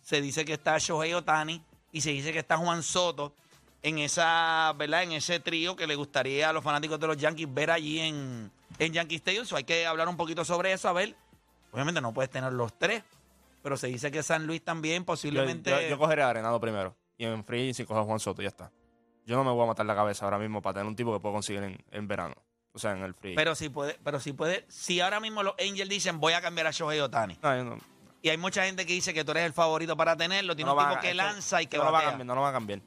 se 0.01 0.19
dice 0.19 0.45
que 0.45 0.53
está 0.53 0.79
Shohei 0.79 1.13
Otani 1.13 1.61
y 1.91 2.01
se 2.01 2.09
dice 2.09 2.33
que 2.33 2.39
está 2.39 2.57
Juan 2.57 2.81
Soto 2.81 3.35
en 3.83 3.99
esa, 3.99 4.73
¿verdad? 4.77 5.03
En 5.03 5.11
ese 5.11 5.39
trío 5.39 5.75
que 5.75 5.85
le 5.85 5.93
gustaría 5.93 6.49
a 6.49 6.53
los 6.53 6.63
fanáticos 6.63 6.99
de 6.99 7.05
los 7.05 7.17
Yankees 7.17 7.53
ver 7.53 7.69
allí 7.69 7.99
en, 7.99 8.51
en 8.79 8.93
Yankee 8.93 9.17
Stadium. 9.17 9.45
So, 9.45 9.57
hay 9.57 9.63
que 9.63 9.85
hablar 9.85 10.09
un 10.09 10.17
poquito 10.17 10.43
sobre 10.43 10.73
eso, 10.73 10.89
a 10.89 10.93
ver. 10.93 11.15
Obviamente 11.71 12.01
no 12.01 12.11
puedes 12.13 12.31
tener 12.31 12.51
los 12.53 12.77
tres, 12.79 13.03
pero 13.67 13.75
se 13.75 13.87
dice 13.87 14.09
que 14.11 14.23
San 14.23 14.47
Luis 14.47 14.63
también 14.63 15.03
posiblemente... 15.03 15.69
yo, 15.69 15.81
yo 15.81 15.97
cogeré 15.97 16.23
a 16.23 16.29
Arenado 16.29 16.57
primero. 16.57 16.95
Y 17.17 17.25
en 17.25 17.43
free, 17.43 17.73
si 17.73 17.83
cojo 17.83 17.99
a 17.99 18.03
Juan 18.05 18.17
Soto, 18.17 18.41
ya 18.41 18.47
está. 18.47 18.71
Yo 19.25 19.35
no 19.35 19.43
me 19.43 19.51
voy 19.51 19.61
a 19.65 19.67
matar 19.67 19.85
la 19.85 19.93
cabeza 19.93 20.23
ahora 20.23 20.39
mismo 20.39 20.61
para 20.61 20.75
tener 20.75 20.87
un 20.87 20.95
tipo 20.95 21.11
que 21.11 21.19
puedo 21.19 21.33
conseguir 21.33 21.63
en, 21.63 21.77
en 21.91 22.07
verano. 22.07 22.35
O 22.71 22.79
sea, 22.79 22.93
en 22.93 23.03
el 23.03 23.13
free. 23.13 23.35
Pero 23.35 23.55
si 23.55 23.67
puede, 23.67 23.99
pero 24.05 24.21
si 24.21 24.31
puede, 24.31 24.63
si 24.69 25.01
ahora 25.01 25.19
mismo 25.19 25.43
los 25.43 25.53
Angels 25.59 25.89
dicen 25.89 26.17
voy 26.21 26.31
a 26.31 26.39
cambiar 26.39 26.67
a 26.67 26.71
Shohei 26.71 27.01
Otani. 27.01 27.37
no, 27.43 27.57
yo 27.57 27.63
no, 27.65 27.77
Y 28.21 28.29
hay 28.29 28.37
mucha 28.37 28.63
gente 28.63 28.85
que 28.85 28.93
dice 28.93 29.13
que 29.13 29.25
tú 29.25 29.31
eres 29.31 29.43
el 29.43 29.51
favorito 29.51 29.97
para 29.97 30.15
tenerlo, 30.15 30.55
tiene 30.55 30.71
no 30.71 30.77
un 30.77 30.87
tipo 30.87 31.01
que 31.01 31.13
lanza 31.13 31.61
y 31.61 31.67
que 31.67 31.77
no 31.77 31.83
lo 31.83 31.91
va 31.91 31.99
a 31.99 32.03
cambiar, 32.03 32.25
no 32.25 32.35
lo 32.35 32.41
va 32.41 32.49
a 32.49 32.53
cambiar. 32.53 32.79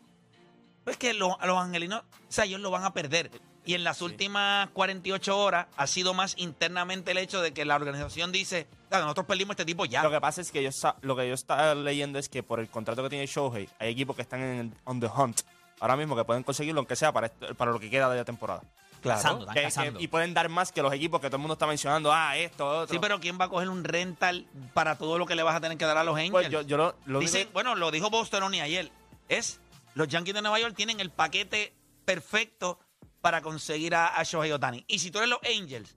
Pues 0.83 0.97
que 0.97 1.13
los, 1.13 1.37
los 1.45 1.59
angelinos, 1.59 2.01
o 2.01 2.33
sea, 2.33 2.47
ellos 2.47 2.63
lo 2.63 2.71
van 2.71 2.85
a 2.85 2.95
perder. 2.95 3.31
Y 3.64 3.75
en 3.75 3.85
las 3.85 4.00
últimas 4.02 4.71
48 4.71 5.38
horas 5.38 5.67
ha 5.76 5.87
sido 5.87 6.14
más 6.14 6.35
internamente 6.38 7.11
el 7.11 7.19
hecho 7.19 7.43
de 7.43 7.52
que 7.52 7.64
la 7.64 7.76
organización 7.76 8.33
dice, 8.33 8.67
"Claro, 8.88 9.05
nosotros 9.05 9.26
perdimos 9.26 9.50
a 9.50 9.55
este 9.55 9.64
tipo 9.67 9.85
ya. 9.85 10.02
Lo 10.02 10.11
que 10.11 10.21
pasa 10.21 10.40
es 10.40 10.50
que 10.50 10.62
yo 10.62 10.71
lo 11.02 11.14
que 11.17 11.29
yo 11.29 11.35
estaba 11.35 11.75
leyendo 11.75 12.19
es 12.19 12.29
que 12.29 12.43
por 12.43 12.59
el 12.61 12.69
contrato 12.69 13.02
que 13.02 13.11
tiene 13.11 13.26
Shohei, 13.26 13.69
hay 13.79 13.90
equipos 13.93 14.17
que 14.17 14.23
están 14.23 14.40
en 14.43 14.59
el, 14.61 14.73
on 14.85 14.99
the 15.00 15.07
hunt 15.07 15.40
ahora 15.79 15.97
mismo 15.97 16.14
que 16.17 16.25
pueden 16.25 16.43
conseguirlo, 16.43 16.81
aunque 16.81 16.97
sea 16.97 17.12
para, 17.12 17.26
esto- 17.29 17.55
para 17.55 17.71
lo 17.71 17.79
que 17.81 17.88
queda 17.90 18.09
de 18.11 18.17
la 18.17 18.25
temporada. 18.25 18.62
Cazando, 19.02 19.40
están 19.43 19.55
Que- 19.55 19.61
que- 19.61 19.67
cazando. 19.67 20.00
y 20.00 20.09
pueden 20.09 20.35
dar 20.35 20.49
más 20.50 20.73
que 20.73 20.83
los 20.83 20.93
equipos 20.93 21.21
que 21.23 21.29
todo 21.29 21.37
el 21.37 21.40
mundo 21.40 21.55
está 21.55 21.67
mencionando. 21.67 22.12
Ah, 22.12 22.37
esto, 22.37 22.67
otro. 22.83 22.93
Sí, 22.95 22.99
pero 23.00 23.19
¿quién 23.19 23.38
va 23.40 23.47
a 23.47 23.49
coger 23.49 23.71
un 23.71 23.83
rental 23.85 24.47
para 24.75 24.99
todo 24.99 25.17
lo 25.19 25.25
que 25.25 25.35
le 25.35 25.43
vas 25.43 25.55
a 25.57 25.61
tener 25.61 25.79
que 25.79 25.85
dar 25.87 25.97
a 25.97 26.05
los 26.05 26.14
Angels? 26.17 26.33
Pues 26.33 26.50
yo, 26.50 26.61
yo 26.62 26.95
lo, 27.07 27.19
Dicen, 27.21 27.47
que- 27.47 27.52
bueno, 27.55 27.75
lo 27.76 27.90
dijo 27.90 28.11
Boston 28.11 28.52
y 28.55 28.61
ayer. 28.61 28.90
Es, 29.31 29.59
los 29.95 30.07
Yankees 30.09 30.35
de 30.35 30.43
Nueva 30.43 30.59
York 30.61 30.75
tienen 30.76 31.00
el 31.00 31.11
paquete 31.11 31.73
perfecto 32.05 32.79
para 33.21 33.41
conseguir 33.43 33.95
a, 33.95 34.09
a 34.09 34.23
Shohei 34.25 34.53
Otani. 34.53 34.85
Y 34.89 34.99
si 34.99 35.11
tú 35.11 35.19
eres 35.19 35.31
los 35.31 35.41
Angels, 35.45 35.97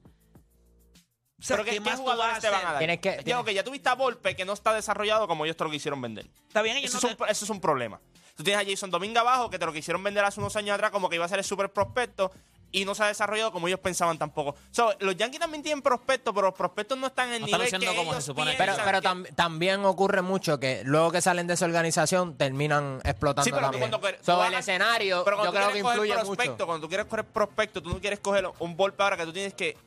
O 1.40 1.46
sea, 1.46 1.58
Pero 1.58 1.66
¿qué, 1.66 1.72
¿qué 1.72 1.78
qué 1.78 1.82
más 1.82 1.96
tú 1.96 2.02
jugadores 2.04 2.32
vas 2.32 2.38
a 2.38 2.42
te 2.42 2.50
van 2.50 2.66
a 2.66 2.72
dar? 2.72 2.78
Tienes 2.80 3.00
que- 3.00 3.16
Ya, 3.18 3.24
tienes- 3.24 3.42
ok, 3.42 3.50
ya 3.50 3.64
tuviste 3.64 3.90
a 3.90 3.96
Volpe 3.96 4.36
que 4.36 4.46
no 4.46 4.54
está 4.54 4.74
desarrollado 4.74 5.28
como 5.28 5.44
ellos 5.44 5.58
te 5.58 5.64
lo 5.66 5.70
quisieron 5.72 6.02
vender. 6.02 6.30
Está 6.48 6.62
bien, 6.62 6.78
ellos 6.78 6.90
Eso, 6.96 7.06
no 7.06 7.12
es 7.12 7.18
te- 7.18 7.24
un, 7.24 7.30
eso 7.30 7.46
es 7.46 7.50
un 7.52 7.60
problema. 7.60 8.00
Tú 8.36 8.44
tienes 8.44 8.66
a 8.66 8.70
Jason 8.70 8.90
Domingue 8.90 9.20
abajo 9.20 9.50
que 9.50 9.60
te 9.60 9.66
lo 9.66 9.74
quisieron 9.74 10.02
vender 10.04 10.24
hace 10.24 10.40
unos 10.40 10.56
años 10.56 10.74
atrás 10.74 10.92
como 10.92 11.10
que 11.10 11.16
iba 11.18 11.26
a 11.26 11.28
ser 11.28 11.40
el 11.40 11.46
super 11.46 11.72
prospecto 11.72 12.32
y 12.74 12.84
no 12.86 12.94
se 12.96 13.04
ha 13.04 13.08
desarrollado 13.08 13.52
como 13.54 13.68
ellos 13.70 13.80
pensaban 13.80 14.18
tampoco. 14.18 14.56
So, 14.72 14.94
los 15.00 15.16
Yankees 15.16 15.40
también 15.40 15.64
tienen 15.64 15.82
prospectos, 15.82 16.34
pero 16.34 16.48
los 16.48 16.56
prospectos 16.56 16.98
no 16.98 17.08
están 17.08 17.30
en 17.30 17.36
el 17.36 17.42
No 17.42 17.46
están 17.46 17.60
nivel 17.62 17.72
luciendo 17.72 17.92
que 17.92 17.98
como 17.98 18.12
se 18.12 18.16
ellos 18.18 18.26
supone 18.26 18.52
que 18.52 18.58
Pero, 18.58 18.74
pero 18.84 19.02
tam- 19.02 19.36
también 19.36 19.86
ocurre 19.86 20.22
mucho 20.24 20.60
que 20.60 20.82
luego 20.84 21.12
que 21.12 21.22
salen 21.22 21.48
de 21.48 21.54
esa 21.54 21.66
organización 21.66 22.36
terminan 22.36 23.00
explotando 23.06 23.44
Sí, 23.46 23.52
pero 23.52 23.68
tú 23.68 23.72
también. 23.72 23.82
cuando 23.92 24.02
quieres- 24.02 24.26
So, 24.26 24.36
tú 24.38 24.44
el 24.44 24.54
escenario 24.56 25.24
Pero 25.24 25.38
yo 25.38 25.42
cuando 25.42 25.52
tú 25.52 25.58
creo 25.58 25.72
que 25.72 25.78
influye 25.80 26.14
prospecto, 26.16 26.52
mucho. 26.54 26.66
Cuando 26.66 26.82
tú 26.86 26.90
quieres 26.90 27.06
coger 27.06 27.26
prospecto, 27.26 27.82
tú 27.84 27.90
no 27.92 28.00
quieres 28.02 28.20
coger 28.20 28.50
un 28.60 28.76
golpe 28.76 29.04
ahora 29.04 29.18
que 29.18 29.26
tú 29.26 29.32
tienes 29.34 29.54
que. 29.54 29.78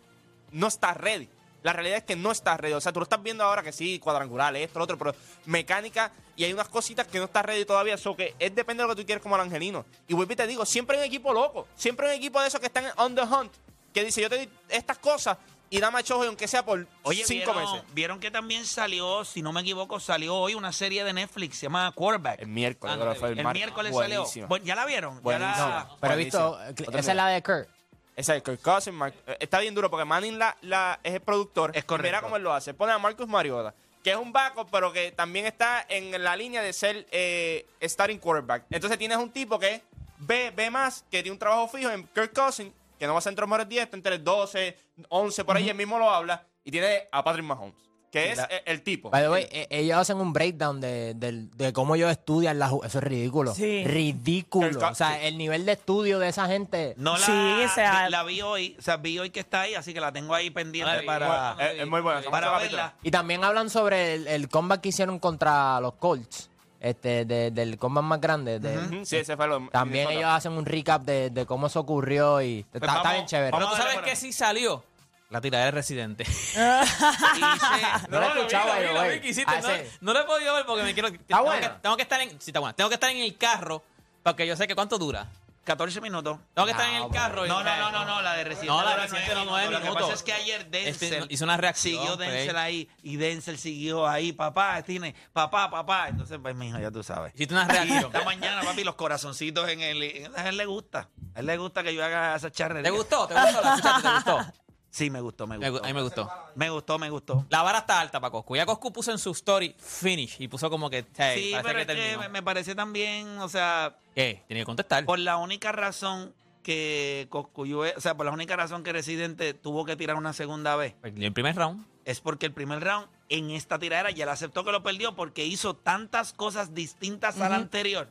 No 0.52 0.68
estás 0.68 0.96
ready. 0.96 1.28
La 1.62 1.72
realidad 1.72 1.98
es 1.98 2.04
que 2.04 2.14
no 2.16 2.30
estás 2.30 2.60
ready. 2.60 2.74
O 2.74 2.80
sea, 2.80 2.92
tú 2.92 3.00
lo 3.00 3.04
estás 3.04 3.22
viendo 3.22 3.42
ahora 3.42 3.62
que 3.62 3.72
sí, 3.72 3.98
cuadrangular, 3.98 4.54
esto, 4.56 4.78
lo 4.78 4.84
otro, 4.84 4.96
pero 4.98 5.14
mecánica 5.46 6.12
y 6.36 6.44
hay 6.44 6.52
unas 6.52 6.68
cositas 6.68 7.06
que 7.06 7.18
no 7.18 7.24
estás 7.24 7.44
ready 7.44 7.64
todavía. 7.64 7.94
Eso 7.94 8.14
que 8.16 8.34
es 8.38 8.54
depende 8.54 8.82
de 8.82 8.88
lo 8.88 8.94
que 8.94 9.02
tú 9.02 9.06
quieres 9.06 9.22
como 9.22 9.34
el 9.36 9.40
angelino. 9.42 9.84
Y 10.06 10.14
vuelvo 10.14 10.32
y 10.32 10.36
te 10.36 10.46
digo, 10.46 10.64
siempre 10.64 10.96
hay 10.96 11.02
un 11.02 11.06
equipo 11.08 11.32
loco. 11.32 11.66
Siempre 11.74 12.06
hay 12.08 12.16
un 12.16 12.18
equipo 12.22 12.40
de 12.40 12.48
esos 12.48 12.60
que 12.60 12.66
están 12.66 12.84
on 12.98 13.14
the 13.14 13.22
hunt. 13.22 13.52
Que 13.92 14.04
dice, 14.04 14.20
yo 14.20 14.28
te 14.28 14.36
doy 14.36 14.48
estas 14.68 14.98
cosas 14.98 15.38
y 15.70 15.80
dame 15.80 15.98
a 15.98 16.02
Chojo, 16.02 16.22
aunque 16.24 16.46
sea 16.46 16.64
por 16.64 16.86
Oye, 17.02 17.24
cinco 17.24 17.52
¿vieron, 17.52 17.72
meses. 17.72 17.94
vieron 17.94 18.20
que 18.20 18.30
también 18.30 18.64
salió, 18.66 19.24
si 19.24 19.42
no 19.42 19.52
me 19.52 19.62
equivoco, 19.62 19.98
salió 19.98 20.36
hoy 20.36 20.54
una 20.54 20.70
serie 20.72 21.02
de 21.02 21.12
Netflix, 21.12 21.56
se 21.56 21.62
llama 21.66 21.90
Quarterback. 21.92 22.40
El 22.42 22.48
miércoles, 22.48 22.94
Ah, 22.94 23.00
creo 23.00 23.12
que 23.14 23.18
fue 23.18 23.28
el, 23.30 23.44
miércoles 23.52 23.90
Buenísimo. 23.92 24.26
salió. 24.28 24.46
Bueno, 24.48 24.64
¿Ya 24.64 24.74
la 24.76 24.86
vieron? 24.86 25.20
¿Ya 25.24 25.38
la- 25.40 25.88
Pero 26.00 26.14
he 26.14 26.16
visto, 26.18 26.58
esa 26.92 27.10
es 27.10 27.16
la 27.16 27.26
de 27.28 27.42
Kurt. 27.42 27.68
Esa 28.16 28.34
es 28.34 28.42
Kirk 28.42 28.60
Cousins, 28.62 28.96
Mark- 28.96 29.14
eh, 29.26 29.36
está 29.40 29.60
bien 29.60 29.74
duro 29.74 29.90
porque 29.90 30.04
Manning 30.06 30.38
la, 30.38 30.56
la- 30.62 30.98
es 31.02 31.14
el 31.14 31.20
productor. 31.20 31.70
Es 31.76 31.84
correcto. 31.84 32.08
Mira 32.08 32.22
cómo 32.22 32.36
él 32.36 32.42
lo 32.42 32.52
hace. 32.52 32.72
Pone 32.74 32.92
a 32.92 32.98
Marcus 32.98 33.28
Mariota, 33.28 33.74
que 34.02 34.10
es 34.10 34.16
un 34.16 34.32
backup, 34.32 34.68
pero 34.70 34.90
que 34.92 35.12
también 35.12 35.44
está 35.46 35.84
en 35.88 36.22
la 36.24 36.34
línea 36.34 36.62
de 36.62 36.72
ser 36.72 37.06
eh, 37.10 37.66
starting 37.82 38.18
quarterback. 38.18 38.64
Entonces 38.70 38.98
tienes 38.98 39.18
un 39.18 39.30
tipo 39.30 39.58
que 39.58 39.82
ve, 40.18 40.50
ve 40.56 40.70
más, 40.70 41.04
que 41.10 41.22
tiene 41.22 41.32
un 41.32 41.38
trabajo 41.38 41.68
fijo 41.68 41.90
en 41.90 42.06
Kirk 42.08 42.32
Cousins, 42.32 42.72
que 42.98 43.06
no 43.06 43.12
va 43.12 43.18
a 43.18 43.22
ser 43.22 43.32
entre 43.32 43.42
los 43.42 43.50
mejores 43.50 43.68
10, 43.68 43.84
está 43.84 43.96
entre 43.98 44.14
el 44.14 44.24
12, 44.24 44.78
11, 45.10 45.44
por 45.44 45.56
ahí, 45.58 45.68
él 45.68 45.76
mismo 45.76 45.98
lo 45.98 46.10
habla. 46.10 46.42
Y 46.64 46.70
tiene 46.70 47.06
a 47.12 47.22
Patrick 47.22 47.44
Mahomes, 47.44 47.74
que 48.10 48.30
es 48.32 48.38
la- 48.38 48.44
el, 48.44 48.82
tipo. 48.82 49.10
By 49.10 49.22
the 49.22 49.28
way, 49.28 49.46
e- 49.50 49.66
ellos 49.70 49.98
hacen 49.98 50.16
un 50.18 50.32
breakdown 50.32 50.80
de, 50.80 51.14
del- 51.14 51.50
de 51.56 51.72
cómo 51.72 51.94
ellos 51.96 52.10
estudian 52.10 52.58
la 52.58 52.66
Eso 52.84 52.98
es 52.98 53.04
ridículo. 53.04 53.54
Sí. 53.54 53.84
Ridículo. 53.84 54.66
El 54.68 54.76
O 54.76 54.94
sea, 54.94 55.20
el 55.22 55.36
nivel 55.36 55.66
de 55.66 55.72
estudio 55.72 56.18
de 56.18 56.28
esa 56.28 56.46
gente. 56.46 56.94
No 56.96 57.16
la, 57.16 57.26
Sí, 57.26 57.32
o 57.32 57.68
sea- 57.74 58.04
vi- 58.06 58.10
la 58.12 58.22
vi 58.22 58.40
hoy, 58.42 58.76
o 58.78 58.82
sea, 58.82 58.96
vi 58.96 59.18
hoy 59.18 59.30
que 59.30 59.40
está 59.40 59.62
ahí, 59.62 59.74
así 59.74 59.92
que 59.92 60.00
la 60.00 60.12
tengo 60.12 60.34
ahí 60.34 60.50
pendiente 60.50 60.90
Ay, 60.90 61.06
para, 61.06 61.54
bueno, 61.54 61.70
es, 61.70 61.80
es 61.80 61.86
muy 61.88 62.00
bueno. 62.00 62.30
para 62.30 62.56
verla. 62.58 62.94
Y 63.02 63.10
también 63.10 63.44
hablan 63.44 63.68
sobre 63.70 64.14
el, 64.14 64.26
el 64.28 64.48
comeback 64.48 64.80
que 64.80 64.88
hicieron 64.90 65.18
contra 65.18 65.80
los 65.80 65.94
Colts. 65.94 66.50
Este, 66.78 67.24
de- 67.24 67.50
del 67.50 67.78
comeback 67.78 68.04
más 68.04 68.20
grande. 68.20 68.60
de- 68.60 69.04
Sí, 69.04 69.16
ese 69.16 69.36
fue 69.36 69.48
lo 69.48 69.68
También 69.70 70.10
ellos 70.10 70.26
hacen 70.30 70.52
un 70.52 70.64
recap 70.66 71.02
de, 71.02 71.30
de 71.30 71.44
cómo 71.46 71.66
eso 71.66 71.80
ocurrió 71.80 72.40
y 72.42 72.60
está, 72.72 72.78
está 72.78 72.86
vamos- 72.98 73.12
bien 73.14 73.26
chévere. 73.26 73.50
Pero 73.50 73.68
tú 73.70 73.76
sabes 73.76 73.98
que 73.98 74.14
sí 74.14 74.32
salió. 74.32 74.84
La 75.30 75.40
tiradera 75.40 75.66
de 75.66 75.70
Residente. 75.72 76.24
No 78.08 78.20
vi, 78.20 78.96
way. 78.96 79.20
que 79.20 79.28
hiciste. 79.28 79.52
Ah, 79.54 79.60
No, 79.60 79.68
sí. 79.68 79.74
no 80.00 80.12
lo 80.12 80.20
he 80.20 80.24
podido 80.24 80.54
ver 80.54 80.66
porque 80.66 80.82
me 80.84 80.94
quiero. 80.94 81.10
tengo, 81.12 81.42
buena? 81.44 81.60
que, 81.74 81.80
tengo 81.80 81.96
que 81.96 82.02
estar 82.02 82.20
en. 82.20 82.30
Sí, 82.40 82.50
está 82.50 82.60
buena. 82.60 82.74
Tengo 82.74 82.88
que 82.90 82.94
estar 82.94 83.10
en 83.10 83.18
el 83.18 83.36
carro 83.36 83.82
porque 84.22 84.46
yo 84.46 84.56
sé 84.56 84.66
que 84.68 84.74
cuánto 84.74 84.98
dura. 84.98 85.26
14 85.64 86.00
minutos. 86.00 86.38
Tengo 86.54 86.64
que 86.66 86.70
estar 86.70 86.88
en 86.90 86.98
No, 87.00 87.06
el 87.06 87.12
carro. 87.12 87.44
y- 87.44 87.48
No, 87.48 87.64
no, 87.64 87.76
no, 87.76 87.90
no, 87.90 88.04
no, 88.04 88.22
la 88.22 88.34
de 88.34 88.44
Residente. 88.44 88.68
No, 88.72 88.84
la 88.84 88.90
de 88.90 88.96
Residente 89.02 89.34
no, 89.34 89.44
nueve 89.46 89.72
Lo 89.72 89.82
que 89.82 89.90
pasa 89.90 90.12
es 90.12 90.22
que 90.22 90.32
ayer 90.32 90.70
Denzel 90.70 91.14
Este, 91.14 91.34
hizo 91.34 91.42
una 91.42 91.56
reacción, 91.56 91.94
siguió. 91.96 92.16
Denzel 92.16 92.56
ahí 92.56 92.88
y 93.02 93.16
Denzel 93.16 93.58
siguió 93.58 94.06
ahí, 94.06 94.32
papá, 94.32 94.80
tiene, 94.82 95.16
papá, 95.32 95.68
papá. 95.68 96.06
Entonces, 96.08 96.38
pues, 96.40 96.54
mijo, 96.54 96.78
ya 96.78 96.92
tú 96.92 97.02
sabes. 97.02 97.34
Hiciste 97.34 97.52
una 97.52 97.64
Y 97.64 97.68
reacción. 97.68 98.04
esta 98.14 98.24
mañana, 98.24 98.62
papi, 98.62 98.84
los 98.84 98.94
corazoncitos 98.94 99.68
en 99.68 99.80
el... 99.80 100.30
A 100.36 100.48
él 100.48 100.56
le 100.56 100.66
gusta. 100.66 101.08
A 101.34 101.40
él 101.40 101.46
le 101.46 101.56
gusta 101.56 101.82
que 101.82 101.92
yo 101.92 102.04
haga 102.04 102.36
esa 102.36 102.48
charrería. 102.52 102.84
¿Te 102.84 102.90
gustó? 102.96 103.26
¿Te 103.26 103.34
gustó? 103.34 103.60
¿La 103.60 103.74
escuchaste? 103.74 104.02
¿Te 104.08 104.14
gustó? 104.14 104.52
Sí, 104.96 105.10
me 105.10 105.20
gustó, 105.20 105.46
me 105.46 105.58
Me 105.58 105.66
gu- 105.68 105.72
gustó. 105.72 105.84
a 105.84 105.88
mí 105.88 105.92
me 105.92 106.00
gustó. 106.02 106.30
Me 106.54 106.70
gustó, 106.70 106.98
me 106.98 107.10
gustó. 107.10 107.46
La 107.50 107.60
vara 107.62 107.80
está 107.80 108.00
alta 108.00 108.18
para 108.18 108.30
Coscu. 108.30 108.56
Ya 108.56 108.64
Coscu 108.64 108.90
puso 108.94 109.12
en 109.12 109.18
su 109.18 109.30
story 109.32 109.74
finish 109.78 110.36
y 110.38 110.48
puso 110.48 110.70
como 110.70 110.88
que. 110.88 111.04
hey, 111.18 111.50
Sí, 111.50 111.50
pero 111.62 111.74
que 111.74 111.80
es 111.82 111.86
que 111.86 111.94
terminó. 111.94 112.18
me, 112.20 112.28
me 112.30 112.42
parece 112.42 112.74
también, 112.74 113.38
o 113.40 113.48
sea, 113.50 113.98
¿Qué? 114.14 114.42
Tiene 114.48 114.62
que 114.62 114.64
contestar. 114.64 115.04
por 115.04 115.18
la 115.18 115.36
única 115.36 115.70
razón 115.72 116.32
que 116.62 117.26
Coscuyue, 117.28 117.92
o 117.94 118.00
sea, 118.00 118.16
por 118.16 118.24
la 118.24 118.32
única 118.32 118.56
razón 118.56 118.82
que 118.82 118.92
Residente 118.94 119.52
tuvo 119.52 119.84
que 119.84 119.96
tirar 119.96 120.16
una 120.16 120.32
segunda 120.32 120.76
vez, 120.76 120.94
Perdió 120.94 121.26
el 121.26 121.32
primer 121.34 121.54
round. 121.56 121.84
es 122.06 122.22
porque 122.22 122.46
el 122.46 122.52
primer 122.54 122.82
round 122.82 123.06
en 123.28 123.50
esta 123.50 123.78
tiradera 123.78 124.10
ya 124.12 124.24
le 124.24 124.32
aceptó 124.32 124.64
que 124.64 124.72
lo 124.72 124.82
perdió 124.82 125.14
porque 125.14 125.44
hizo 125.44 125.76
tantas 125.76 126.32
cosas 126.32 126.74
distintas 126.74 127.38
a 127.38 127.50
la 127.50 127.56
anterior, 127.56 128.08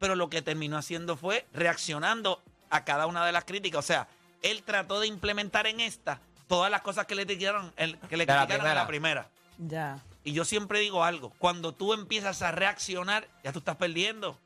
pero 0.00 0.16
lo 0.16 0.28
que 0.30 0.42
terminó 0.42 0.76
haciendo 0.78 1.16
fue 1.16 1.46
reaccionando 1.52 2.42
a 2.70 2.84
cada 2.84 3.06
una 3.06 3.24
de 3.24 3.30
las 3.30 3.44
críticas. 3.44 3.78
O 3.84 3.86
sea, 3.86 4.08
él 4.50 4.62
trató 4.62 5.00
de 5.00 5.06
implementar 5.08 5.66
en 5.66 5.80
esta 5.80 6.20
todas 6.46 6.70
las 6.70 6.82
cosas 6.82 7.06
que 7.06 7.14
le 7.14 7.26
criticaron, 7.26 7.72
el- 7.76 7.98
que 8.00 8.16
le 8.16 8.26
De 8.26 8.32
la 8.32 8.40
criticaron 8.46 8.66
en 8.70 8.74
la 8.76 8.86
primera. 8.86 9.28
Ya. 9.58 9.98
Y 10.24 10.32
yo 10.32 10.44
siempre 10.44 10.78
digo 10.80 11.04
algo, 11.04 11.30
cuando 11.38 11.72
tú 11.72 11.92
empiezas 11.92 12.42
a 12.42 12.50
reaccionar, 12.52 13.26
ya 13.42 13.52
tú 13.52 13.58
estás 13.60 13.76
perdiendo. 13.76 14.38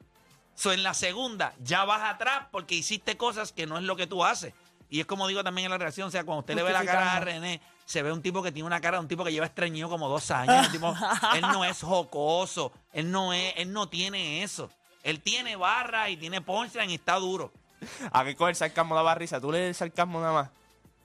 So, 0.54 0.72
en 0.72 0.82
la 0.82 0.92
segunda, 0.94 1.54
ya 1.62 1.84
vas 1.84 2.02
atrás 2.02 2.46
porque 2.50 2.74
hiciste 2.74 3.16
cosas 3.16 3.52
que 3.52 3.66
no 3.66 3.78
es 3.78 3.84
lo 3.84 3.94
que 3.96 4.06
tú 4.08 4.24
haces. 4.24 4.54
Y 4.90 5.00
es 5.00 5.06
como 5.06 5.28
digo 5.28 5.44
también 5.44 5.66
en 5.66 5.70
la 5.72 5.78
reacción, 5.78 6.08
o 6.08 6.10
sea, 6.10 6.24
cuando 6.24 6.40
usted 6.40 6.54
le 6.54 6.62
ve 6.62 6.72
la 6.72 6.84
cara 6.84 7.16
a 7.16 7.20
René, 7.20 7.60
se 7.84 8.02
ve 8.02 8.10
un 8.12 8.22
tipo 8.22 8.42
que 8.42 8.50
tiene 8.52 8.66
una 8.66 8.80
cara 8.80 8.96
de 8.96 9.02
un 9.02 9.08
tipo 9.08 9.22
que 9.24 9.30
lleva 9.32 9.46
estreñido 9.46 9.88
como 9.88 10.08
dos 10.08 10.30
años. 10.30 10.68
Tipo- 10.72 10.94
él 11.36 11.42
no 11.42 11.64
es 11.64 11.80
jocoso, 11.82 12.72
él 12.92 13.10
no 13.10 13.32
es, 13.32 13.54
él 13.56 13.72
no 13.72 13.88
tiene 13.88 14.42
eso. 14.42 14.70
Él 15.04 15.20
tiene 15.20 15.56
barra 15.56 16.10
y 16.10 16.16
tiene 16.16 16.40
punchline 16.40 16.90
y 16.90 16.94
está 16.96 17.14
duro. 17.16 17.52
¿A 18.12 18.24
qué 18.24 18.36
coge 18.36 18.50
el 18.50 18.56
sarcasmo 18.56 18.94
da 19.02 19.14
risa? 19.14 19.40
¿Tú 19.40 19.52
lees 19.52 19.68
el 19.68 19.74
sarcasmo 19.74 20.20
nada 20.20 20.32
más? 20.32 20.50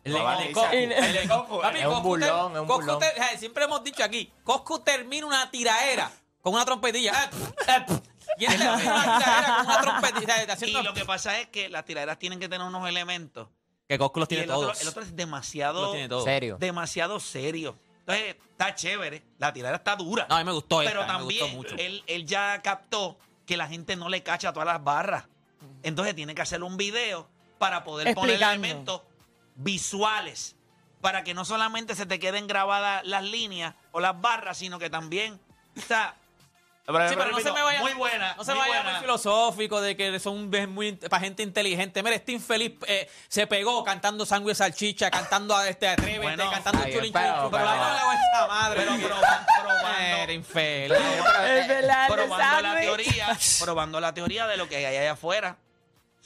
El 0.03 0.13
No, 0.13 0.31
El 0.39 0.47
de 1.13 1.27
Coscu. 1.27 1.61
Papi, 1.61 1.79
Es 1.79 1.85
un 1.85 1.91
Coscu 1.93 2.07
burlón, 2.07 2.51
te- 2.51 2.57
es 2.57 2.61
un 2.61 2.67
Coscu 2.67 2.81
burlón. 2.81 2.99
te- 2.99 3.21
eh, 3.21 3.37
siempre 3.37 3.63
hemos 3.63 3.83
dicho 3.83 4.03
aquí, 4.03 4.31
Coscu 4.43 4.79
termina 4.79 5.25
una 5.25 5.49
tiraera 5.49 6.11
con 6.41 6.53
una 6.53 6.65
trompetilla. 6.65 7.13
Eh, 7.23 7.29
eh, 7.67 7.85
y 8.39 8.45
él 8.45 8.51
termina 8.57 8.73
una 8.95 9.17
tiraera 9.17 9.55
con 9.57 9.65
una 9.65 9.81
trompetilla. 9.81 10.57
Y 10.67 10.71
lo 10.83 10.93
que 10.93 11.05
pasa 11.05 11.39
es 11.39 11.47
que 11.47 11.69
las 11.69 11.85
tiraderas 11.85 12.19
tienen 12.19 12.39
que 12.39 12.49
tener 12.49 12.67
unos 12.67 12.87
elementos. 12.89 13.47
Que 13.87 13.97
Coscu 13.97 14.19
los 14.19 14.27
tiene 14.27 14.43
otro, 14.45 14.55
todos. 14.67 14.81
el 14.81 14.87
otro 14.89 15.03
es 15.03 15.15
demasiado. 15.15 15.93
Serio. 16.23 16.57
demasiado 16.59 17.19
serio. 17.19 17.77
Entonces, 17.99 18.35
está 18.51 18.75
chévere. 18.75 19.23
La 19.37 19.53
tiradera 19.53 19.77
está 19.77 19.95
dura. 19.95 20.25
No, 20.29 20.35
a 20.35 20.39
mí 20.39 20.43
me 20.43 20.51
gustó 20.51 20.81
esta, 20.81 20.91
Pero 20.91 21.05
me 21.07 21.23
gustó 21.23 21.39
también 21.39 21.55
mucho. 21.55 21.75
Él, 21.77 22.03
él 22.07 22.25
ya 22.25 22.61
captó 22.61 23.17
que 23.45 23.55
la 23.55 23.67
gente 23.67 23.95
no 23.95 24.09
le 24.09 24.21
cacha 24.23 24.51
todas 24.51 24.65
las 24.67 24.83
barras. 24.83 25.25
Entonces 25.83 26.15
tiene 26.15 26.33
que 26.35 26.41
hacer 26.41 26.63
un 26.63 26.77
video 26.77 27.29
para 27.59 27.83
poder 27.83 28.13
poner 28.15 28.35
elementos 28.41 29.01
visuales. 29.55 30.55
Para 31.01 31.23
que 31.23 31.33
no 31.33 31.43
solamente 31.43 31.95
se 31.95 32.05
te 32.05 32.17
queden 32.19 32.47
grabadas 32.47 33.05
las 33.05 33.23
líneas 33.23 33.75
o 33.91 33.99
las 33.99 34.19
barras, 34.21 34.57
sino 34.57 34.79
que 34.79 34.89
también. 34.89 35.39
O 35.77 35.81
sea, 35.81 36.15
Pero, 36.85 37.07
Sí, 37.09 37.15
pero 37.17 37.31
no 37.31 37.39
se 37.39 37.51
me 37.53 37.61
vaya, 37.63 37.79
muy 37.79 37.93
buena, 37.93 38.35
no 38.35 38.43
se 38.43 38.51
muy 38.51 38.59
vaya 38.59 38.73
buena. 38.83 38.91
muy 38.91 39.01
filosófico 39.01 39.79
de 39.79 39.95
que 39.95 40.19
son 40.19 40.49
muy 40.73 40.91
para 40.93 41.21
gente 41.21 41.41
inteligente. 41.43 42.03
Mira, 42.03 42.15
este 42.15 42.33
infeliz 42.33 42.73
eh, 42.87 43.09
se 43.29 43.47
pegó 43.47 43.83
cantando 43.85 44.25
sangre 44.25 44.53
salchicha, 44.53 45.09
cantando 45.09 45.55
a 45.55 45.67
este 45.69 45.87
Atrévete, 45.87 46.19
Bueno, 46.19 46.51
cantando 46.51 46.83
chulín 46.83 47.13
pero- 47.13 47.35
chulín, 47.35 47.51
pero 47.51 47.51
pero- 47.51 47.69
ahí 47.69 47.79
no 47.79 47.93
le 47.93 47.99
hago 47.99 48.11
esa 48.11 48.47
madre. 48.47 48.81
Pero 48.85 48.97
probando- 48.97 49.97
Era 50.23 50.33
infeliz. 50.33 50.97
Es 50.97 51.67
verdad, 51.69 52.07
de 52.09 52.13
probando 52.13 52.61
la 52.61 52.79
teoría, 52.81 53.37
probando 53.61 53.99
la 54.01 54.13
teoría 54.13 54.47
de 54.47 54.57
lo 54.57 54.67
que 54.69 54.75
hay 54.77 54.85
allá 54.97 55.11
afuera. 55.13 55.57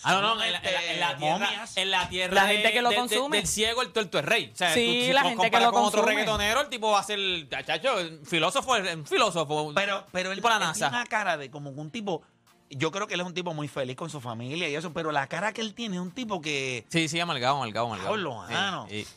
Ah, 0.04 0.13
no, 0.13 0.22
no, 0.22 0.44
en 0.44 0.51
la, 0.51 0.60
en 0.60 0.63
la- 0.74 0.84
en 0.94 1.00
la 1.00 1.18
tierra, 1.18 1.39
momias. 1.39 1.77
en 1.77 1.92
la 1.92 2.08
tierra 2.10 2.34
La 2.36 2.46
de- 2.46 2.54
gente 2.56 2.72
que 2.74 2.82
lo 2.82 2.89
de- 2.89 2.96
de- 2.96 3.01
consume. 3.01 3.38
del 3.38 3.48
ciego, 3.48 3.82
el 3.82 3.92
tuerto 3.92 4.20
es 4.20 4.25
rey. 4.25 4.51
O 4.54 4.56
sea, 4.56 4.74
Sí, 4.74 4.86
tú, 5.00 5.06
si 5.08 5.13
la 5.13 5.22
gente 5.24 5.36
que 5.36 5.38
comparas 5.50 5.66
lo 5.68 5.72
con 5.74 5.84
otro 5.84 6.01
consume. 6.01 6.16
reggaetonero, 6.22 6.62
el 6.62 6.70
tipo 6.70 6.92
va 6.92 7.00
a 7.00 7.04
ser, 7.04 7.20
chacho, 7.66 7.89
filósofo, 8.25 8.74
un 8.74 9.06
filósofo. 9.08 9.72
Pero, 9.74 10.06
pero 10.12 10.30
él, 10.32 10.38
tipo 10.38 10.50
la 10.50 10.56
él 10.56 10.62
NASA. 10.62 10.74
tiene 10.89 10.98
una 10.98 11.06
cara 11.08 11.36
de 11.38 11.50
como 11.50 11.72
un 11.72 11.89
tipo. 11.89 12.22
Yo 12.70 12.92
creo 12.92 13.08
que 13.08 13.13
él 13.16 13.22
es 13.22 13.25
un 13.25 13.34
tipo 13.34 13.54
muy 13.54 13.68
feliz 13.68 13.96
con 13.96 14.10
su 14.10 14.20
familia 14.22 14.68
y 14.70 14.75
eso, 14.75 14.92
pero 14.94 15.12
la 15.12 15.25
cara 15.27 15.51
que 15.54 15.62
él 15.62 15.74
tiene 15.74 15.96
es 15.96 16.01
un 16.01 16.12
tipo 16.12 16.42
que. 16.42 16.86
Sí, 16.89 17.08
sí, 17.08 17.20
amalgado, 17.20 17.56
amalgado, 17.56 17.88
amalgado. 17.88 18.10
Diablo, 18.16 18.44
Sí, 18.48 18.54
mano. 18.54 18.88
sí. 18.89 19.08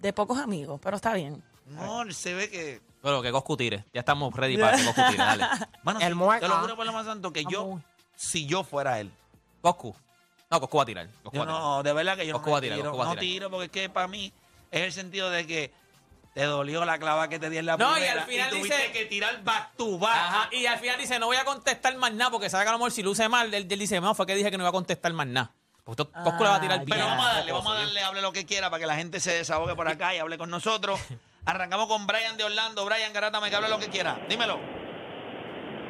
De 0.00 0.12
pocos 0.12 0.38
amigos, 0.38 0.80
pero 0.82 0.96
está 0.96 1.14
bien. 1.14 1.42
No, 1.66 2.10
se 2.12 2.34
ve 2.34 2.50
que. 2.50 2.80
Pero 3.02 3.20
que 3.20 3.30
Coscu 3.32 3.56
tire. 3.56 3.84
Ya 3.92 4.00
estamos 4.00 4.32
ready 4.34 4.56
para 4.56 4.76
que 4.76 4.84
Coscu 4.84 5.02
tire, 5.10 5.16
dale. 5.18 5.44
Mano, 5.82 6.00
El 6.00 6.14
si- 6.14 6.40
te 6.40 6.48
lo 6.48 6.56
juro 6.60 6.76
por 6.76 6.86
lo 6.86 6.92
más 6.92 7.06
santo 7.06 7.32
que 7.32 7.44
yo, 7.44 7.66
Vamos. 7.66 7.82
si 8.16 8.46
yo 8.46 8.64
fuera 8.64 9.00
él, 9.00 9.10
Coscu. 9.64 9.96
No, 10.50 10.60
Coscu 10.60 10.76
va 10.76 10.82
a 10.82 10.86
tirar. 10.86 11.08
Coscu 11.22 11.36
yo 11.36 11.40
va 11.40 11.44
a 11.44 11.46
tirar. 11.48 11.60
no, 11.62 11.82
de 11.82 11.92
verdad 11.94 12.16
que 12.18 12.26
yo 12.26 12.34
Coscu 12.34 12.48
no, 12.48 12.52
va 12.52 12.58
a 12.58 12.60
tirar, 12.60 12.76
tiro, 12.76 12.90
Coscu 12.90 12.98
va 12.98 13.04
a 13.04 13.08
no 13.14 13.20
tirar. 13.20 13.22
tiro 13.32 13.50
porque 13.50 13.64
es 13.64 13.70
que 13.70 13.88
para 13.88 14.08
mí 14.08 14.30
es 14.70 14.82
el 14.82 14.92
sentido 14.92 15.30
de 15.30 15.46
que 15.46 15.72
te 16.34 16.42
dolió 16.44 16.84
la 16.84 16.98
clava 16.98 17.28
que 17.28 17.38
te 17.38 17.48
di 17.48 17.56
en 17.56 17.64
la 17.64 17.78
No, 17.78 17.92
y 17.92 18.00
primera 18.00 18.20
al 18.22 18.28
final 18.28 18.50
tuviste 18.50 18.76
dice- 18.76 18.92
que 18.92 19.04
tirar 19.06 19.42
back 19.42 19.74
to 19.76 19.98
back. 19.98 20.14
Ajá, 20.16 20.48
y 20.52 20.66
al 20.66 20.78
final 20.78 20.98
dice, 20.98 21.18
no 21.18 21.26
voy 21.26 21.36
a 21.38 21.44
contestar 21.46 21.96
más 21.96 22.12
nada, 22.12 22.30
porque 22.30 22.50
sabe 22.50 22.64
que 22.64 22.68
a 22.68 22.72
lo 22.72 22.78
mejor 22.78 22.92
si 22.92 23.02
luce 23.02 23.26
mal, 23.30 23.54
él, 23.54 23.66
él 23.70 23.78
dice, 23.78 23.98
no, 24.02 24.14
fue 24.14 24.26
que 24.26 24.34
dije 24.34 24.50
que 24.50 24.58
no 24.58 24.64
iba 24.64 24.68
a 24.68 24.72
contestar 24.72 25.12
más 25.14 25.26
nada. 25.26 25.50
Porque 25.82 26.02
esto- 26.02 26.12
Coscu 26.24 26.42
le 26.42 26.48
va 26.50 26.56
a 26.56 26.60
tirar 26.60 26.78
bien. 26.84 26.90
Pero 26.90 27.06
vamos 27.06 27.24
a 27.26 27.32
darle, 27.36 27.52
vamos 27.52 27.72
a 27.72 27.78
darle, 27.78 28.00
hable 28.02 28.20
lo 28.20 28.32
que 28.32 28.44
quiera 28.44 28.68
para 28.68 28.80
que 28.80 28.86
la 28.86 28.96
gente 28.96 29.18
se 29.20 29.32
desahogue 29.32 29.74
por 29.74 29.88
acá 29.88 30.14
y 30.14 30.18
hable 30.18 30.36
con 30.36 30.50
nosotros. 30.50 31.00
Arrancamos 31.46 31.86
con 31.88 32.06
Brian 32.06 32.36
de 32.36 32.44
Orlando. 32.44 32.84
Brian 32.84 33.12
Garátame, 33.14 33.48
que 33.48 33.56
hable 33.56 33.68
lo 33.70 33.78
que 33.78 33.88
quiera. 33.88 34.18
Dímelo. 34.28 34.58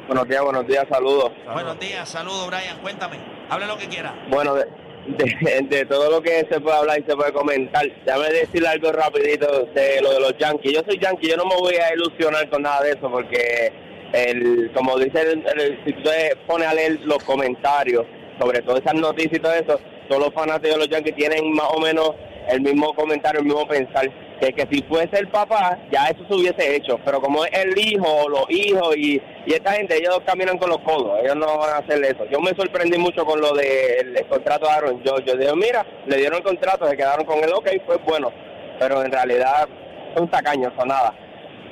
Buenos 0.07 0.27
días, 0.27 0.43
buenos 0.43 0.67
días, 0.67 0.85
saludos. 0.89 1.31
Buenos 1.51 1.79
días, 1.79 2.07
saludos, 2.07 2.45
Brian. 2.47 2.79
Cuéntame. 2.79 3.34
Hable 3.49 3.67
lo 3.67 3.77
que 3.77 3.87
quiera. 3.87 4.13
Bueno, 4.29 4.55
de, 4.55 5.85
todo 5.85 6.09
lo 6.09 6.21
que 6.21 6.47
se 6.49 6.59
puede 6.59 6.77
hablar 6.77 6.99
y 6.99 7.03
se 7.09 7.15
puede 7.15 7.31
comentar, 7.31 7.85
déjame 8.05 8.29
decir 8.29 8.65
algo 8.65 8.91
rapidito 8.91 9.65
de 9.75 10.01
lo 10.01 10.13
de 10.13 10.19
los 10.19 10.37
Yankees. 10.39 10.73
Yo 10.73 10.81
soy 10.87 10.97
Yankee, 10.99 11.27
yo 11.29 11.37
no 11.37 11.45
me 11.45 11.55
voy 11.55 11.75
a 11.75 11.93
ilusionar 11.93 12.49
con 12.49 12.63
nada 12.63 12.81
de 12.83 12.91
eso 12.91 13.09
porque, 13.11 13.71
el, 14.13 14.71
como 14.73 14.97
dice, 14.97 15.21
el, 15.21 15.43
el- 15.59 15.79
si 15.85 15.93
tú 15.93 16.03
te 16.03 16.35
pones 16.47 16.67
a 16.67 16.73
leer 16.73 16.99
los 17.03 17.23
comentarios 17.23 18.05
sobre 18.39 18.61
todas 18.63 18.81
esas 18.81 18.95
noticias 18.95 19.33
y 19.33 19.39
todo 19.39 19.53
eso, 19.53 19.79
todos 20.09 20.23
los 20.25 20.33
fanáticos 20.33 20.71
de 20.71 20.77
los 20.77 20.89
Yankees 20.89 21.15
tienen 21.15 21.51
más 21.53 21.67
o 21.69 21.79
menos 21.79 22.11
el 22.49 22.61
mismo 22.61 22.93
comentario, 22.95 23.39
el 23.41 23.45
mismo 23.45 23.67
pensar. 23.67 24.09
Que, 24.39 24.51
que 24.51 24.67
si 24.69 24.83
fuese 24.83 25.17
el 25.17 25.29
papá, 25.29 25.79
ya 25.91 26.07
eso 26.07 26.25
se 26.27 26.33
hubiese 26.33 26.75
hecho. 26.75 26.99
Pero 27.05 27.21
como 27.21 27.45
es 27.45 27.51
el 27.53 27.77
hijo, 27.77 28.05
o 28.05 28.29
los 28.29 28.45
hijos 28.49 28.95
y, 28.97 29.21
y 29.45 29.53
esta 29.53 29.71
gente, 29.73 29.95
ellos 29.97 30.19
caminan 30.25 30.57
con 30.57 30.69
los 30.69 30.79
codos. 30.79 31.19
Ellos 31.23 31.35
no 31.37 31.57
van 31.57 31.69
a 31.69 31.77
hacer 31.77 32.03
eso. 32.03 32.25
Yo 32.29 32.39
me 32.41 32.51
sorprendí 32.51 32.97
mucho 32.97 33.25
con 33.25 33.39
lo 33.39 33.53
del 33.53 34.17
el 34.17 34.27
contrato 34.27 34.65
de 34.65 34.71
Aaron 34.73 35.01
George. 35.03 35.23
Yo 35.25 35.37
digo, 35.37 35.55
mira, 35.55 35.85
le 36.05 36.17
dieron 36.17 36.39
el 36.39 36.43
contrato, 36.43 36.87
se 36.87 36.97
quedaron 36.97 37.25
con 37.25 37.43
él, 37.43 37.51
ok, 37.53 37.69
pues 37.85 37.99
bueno. 38.05 38.31
Pero 38.79 39.03
en 39.03 39.11
realidad 39.11 39.67
son 40.15 40.29
tacaños, 40.29 40.73
son 40.77 40.89
nada. 40.89 41.13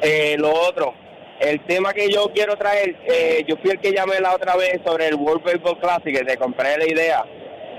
Eh, 0.02 0.36
lo 0.38 0.52
otro, 0.52 0.94
el 1.40 1.60
tema 1.66 1.94
que 1.94 2.10
yo 2.10 2.32
quiero 2.34 2.56
traer, 2.56 2.96
eh, 3.06 3.44
yo 3.48 3.58
fui 3.58 3.72
el 3.72 3.80
que 3.80 3.92
llamé 3.92 4.20
la 4.20 4.34
otra 4.34 4.56
vez 4.56 4.80
sobre 4.86 5.08
el 5.08 5.16
World 5.16 5.44
Baseball 5.44 5.80
Classic, 5.80 6.18
que 6.18 6.24
te 6.24 6.38
compré 6.38 6.78
la 6.78 6.86
idea. 6.86 7.26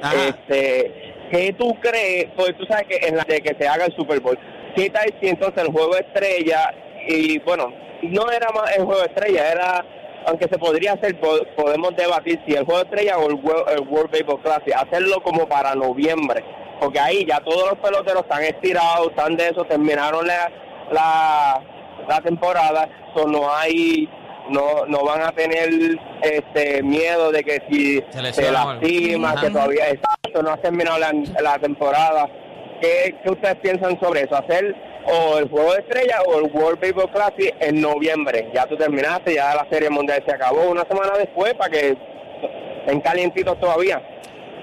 Ajá. 0.03 0.29
Este, 0.29 1.15
¿Qué 1.31 1.55
tú 1.59 1.75
crees? 1.81 2.27
Pues 2.37 2.57
tú 2.59 2.65
sabes 2.67 2.87
que 2.87 3.07
en 3.07 3.17
la 3.17 3.25
de 3.25 3.41
que 3.41 3.57
se 3.59 3.67
haga 3.67 3.87
el 3.87 3.97
Super 3.97 4.21
Bowl, 4.21 4.39
¿qué 4.77 4.91
tal 4.91 5.13
si 5.21 5.29
entonces 5.29 5.63
el 5.65 5.73
juego 5.73 5.97
estrella, 5.97 6.73
y 7.09 7.39
bueno, 7.41 7.73
no 8.03 8.31
era 8.31 8.49
más 8.51 8.77
el 8.77 8.85
juego 8.85 9.03
estrella, 9.05 9.51
era, 9.53 9.85
aunque 10.27 10.49
se 10.49 10.59
podría 10.59 10.93
hacer, 10.95 11.19
po- 11.21 11.45
podemos 11.57 11.95
debatir 11.97 12.41
si 12.47 12.55
el 12.55 12.65
juego 12.65 12.83
estrella 12.83 13.19
o 13.19 13.29
el, 13.29 13.35
World- 13.37 13.69
el 13.71 13.89
World 13.89 14.11
Baseball 14.11 14.41
Classic, 14.43 14.75
hacerlo 14.75 15.23
como 15.23 15.47
para 15.49 15.75
noviembre, 15.75 16.45
porque 16.81 16.99
ahí 17.01 17.25
ya 17.27 17.41
todos 17.41 17.71
los 17.71 17.79
peloteros 17.79 18.23
están 18.23 18.43
estirados, 18.43 19.09
están 19.11 19.37
de 19.37 19.49
eso, 19.49 19.65
terminaron 19.65 20.27
la, 20.27 20.51
la, 20.91 21.63
la 22.09 22.21
temporada, 22.21 22.89
so 23.15 23.27
no 23.27 23.55
hay 23.55 24.09
no 24.51 24.85
no 24.87 25.03
van 25.05 25.23
a 25.23 25.33
tener 25.33 25.71
este 26.21 26.83
miedo 26.83 27.33
de 27.33 27.43
que 27.43 27.63
si 27.71 28.03
Se 28.11 28.31
se, 28.35 28.53
lastima, 28.53 29.31
Ajá. 29.31 29.41
que 29.41 29.51
todavía 29.51 29.89
exacto, 29.89 30.43
no 30.43 30.51
ha 30.51 30.57
terminado 30.59 30.99
la, 30.99 31.13
la 31.41 31.59
temporada. 31.59 32.29
¿Qué, 32.85 33.19
¿Qué 33.23 33.31
ustedes 33.31 33.57
piensan 33.63 33.99
sobre 33.99 34.23
eso? 34.25 34.37
¿Hacer 34.37 34.75
o 35.07 35.39
el 35.39 35.49
juego 35.49 35.73
de 35.73 35.81
estrella 35.81 36.21
o 36.27 36.39
el 36.39 36.51
World 36.53 36.81
Baseball 36.81 37.11
Classic 37.11 37.55
en 37.61 37.81
noviembre? 37.81 38.51
Ya 38.55 38.67
tú 38.67 38.77
terminaste, 38.77 39.35
ya 39.35 39.55
la 39.55 39.67
Serie 39.71 39.89
Mundial 39.89 40.23
se 40.27 40.35
acabó 40.35 40.69
una 40.71 40.83
semana 40.87 41.17
después 41.17 41.55
para 41.55 41.71
que 41.71 41.97
estén 42.81 43.01
calientitos 43.01 43.59
todavía. 43.59 44.03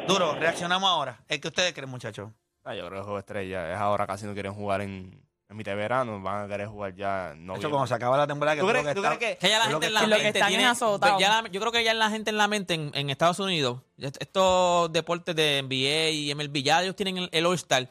Duro, 0.07 0.35
reaccionamos 0.35 0.87
ahora. 0.89 1.19
¿El 1.27 1.39
que 1.41 1.47
ustedes 1.47 1.73
creen, 1.73 1.89
muchachos? 1.89 2.29
Ah, 2.63 2.75
yo 2.75 2.81
creo 2.81 2.91
que 2.91 2.97
el 2.97 3.03
juego 3.03 3.15
de 3.17 3.21
estrella 3.21 3.73
es 3.73 3.77
ahora 3.79 4.05
casi 4.05 4.27
no 4.27 4.33
quieren 4.33 4.53
jugar 4.53 4.81
en, 4.81 5.19
en 5.49 5.57
mitad 5.57 5.71
de 5.71 5.77
verano, 5.77 6.21
van 6.21 6.45
a 6.45 6.47
querer 6.47 6.67
jugar 6.67 6.93
ya 6.95 7.33
De 7.35 7.55
hecho, 7.55 7.69
cuando 7.71 7.87
se 7.87 7.95
acaba 7.95 8.17
la 8.17 8.27
temporada, 8.27 8.55
que 8.55 8.61
¿Tú 8.61 8.67
crees, 8.67 8.85
lo 8.85 8.93
tú 8.93 8.99
está- 9.03 9.17
crees 9.17 9.33
que 9.33 9.37
Que 9.47 9.49
ya 9.51 9.57
la 9.57 9.65
Es 9.65 9.71
lo 9.71 9.79
gente 9.79 9.81
que 9.81 9.87
en 9.87 9.93
la 9.95 9.99
está- 10.01 10.09
Lo 10.09 10.15
que 10.17 10.23
mente 10.23 10.39
están 10.39 10.49
tiene, 10.49 10.65
azotados. 10.65 11.19
ya 11.19 11.41
la- 11.41 11.49
yo 11.49 11.59
creo 11.59 11.71
que 11.71 11.83
ya 11.83 11.93
la 11.95 12.09
gente 12.11 12.29
en 12.29 12.37
la 12.37 12.47
mente 12.47 12.73
en, 12.75 12.91
en 12.93 13.09
Estados 13.09 13.39
Unidos, 13.39 13.79
est- 13.97 14.21
estos 14.21 14.91
deportes 14.93 15.35
de 15.35 15.59
NBA 15.63 16.09
y 16.11 16.31
MLB, 16.35 16.61
ya 16.61 16.83
ellos 16.83 16.95
tienen 16.95 17.17
el, 17.17 17.29
el 17.31 17.45
All-Star. 17.47 17.87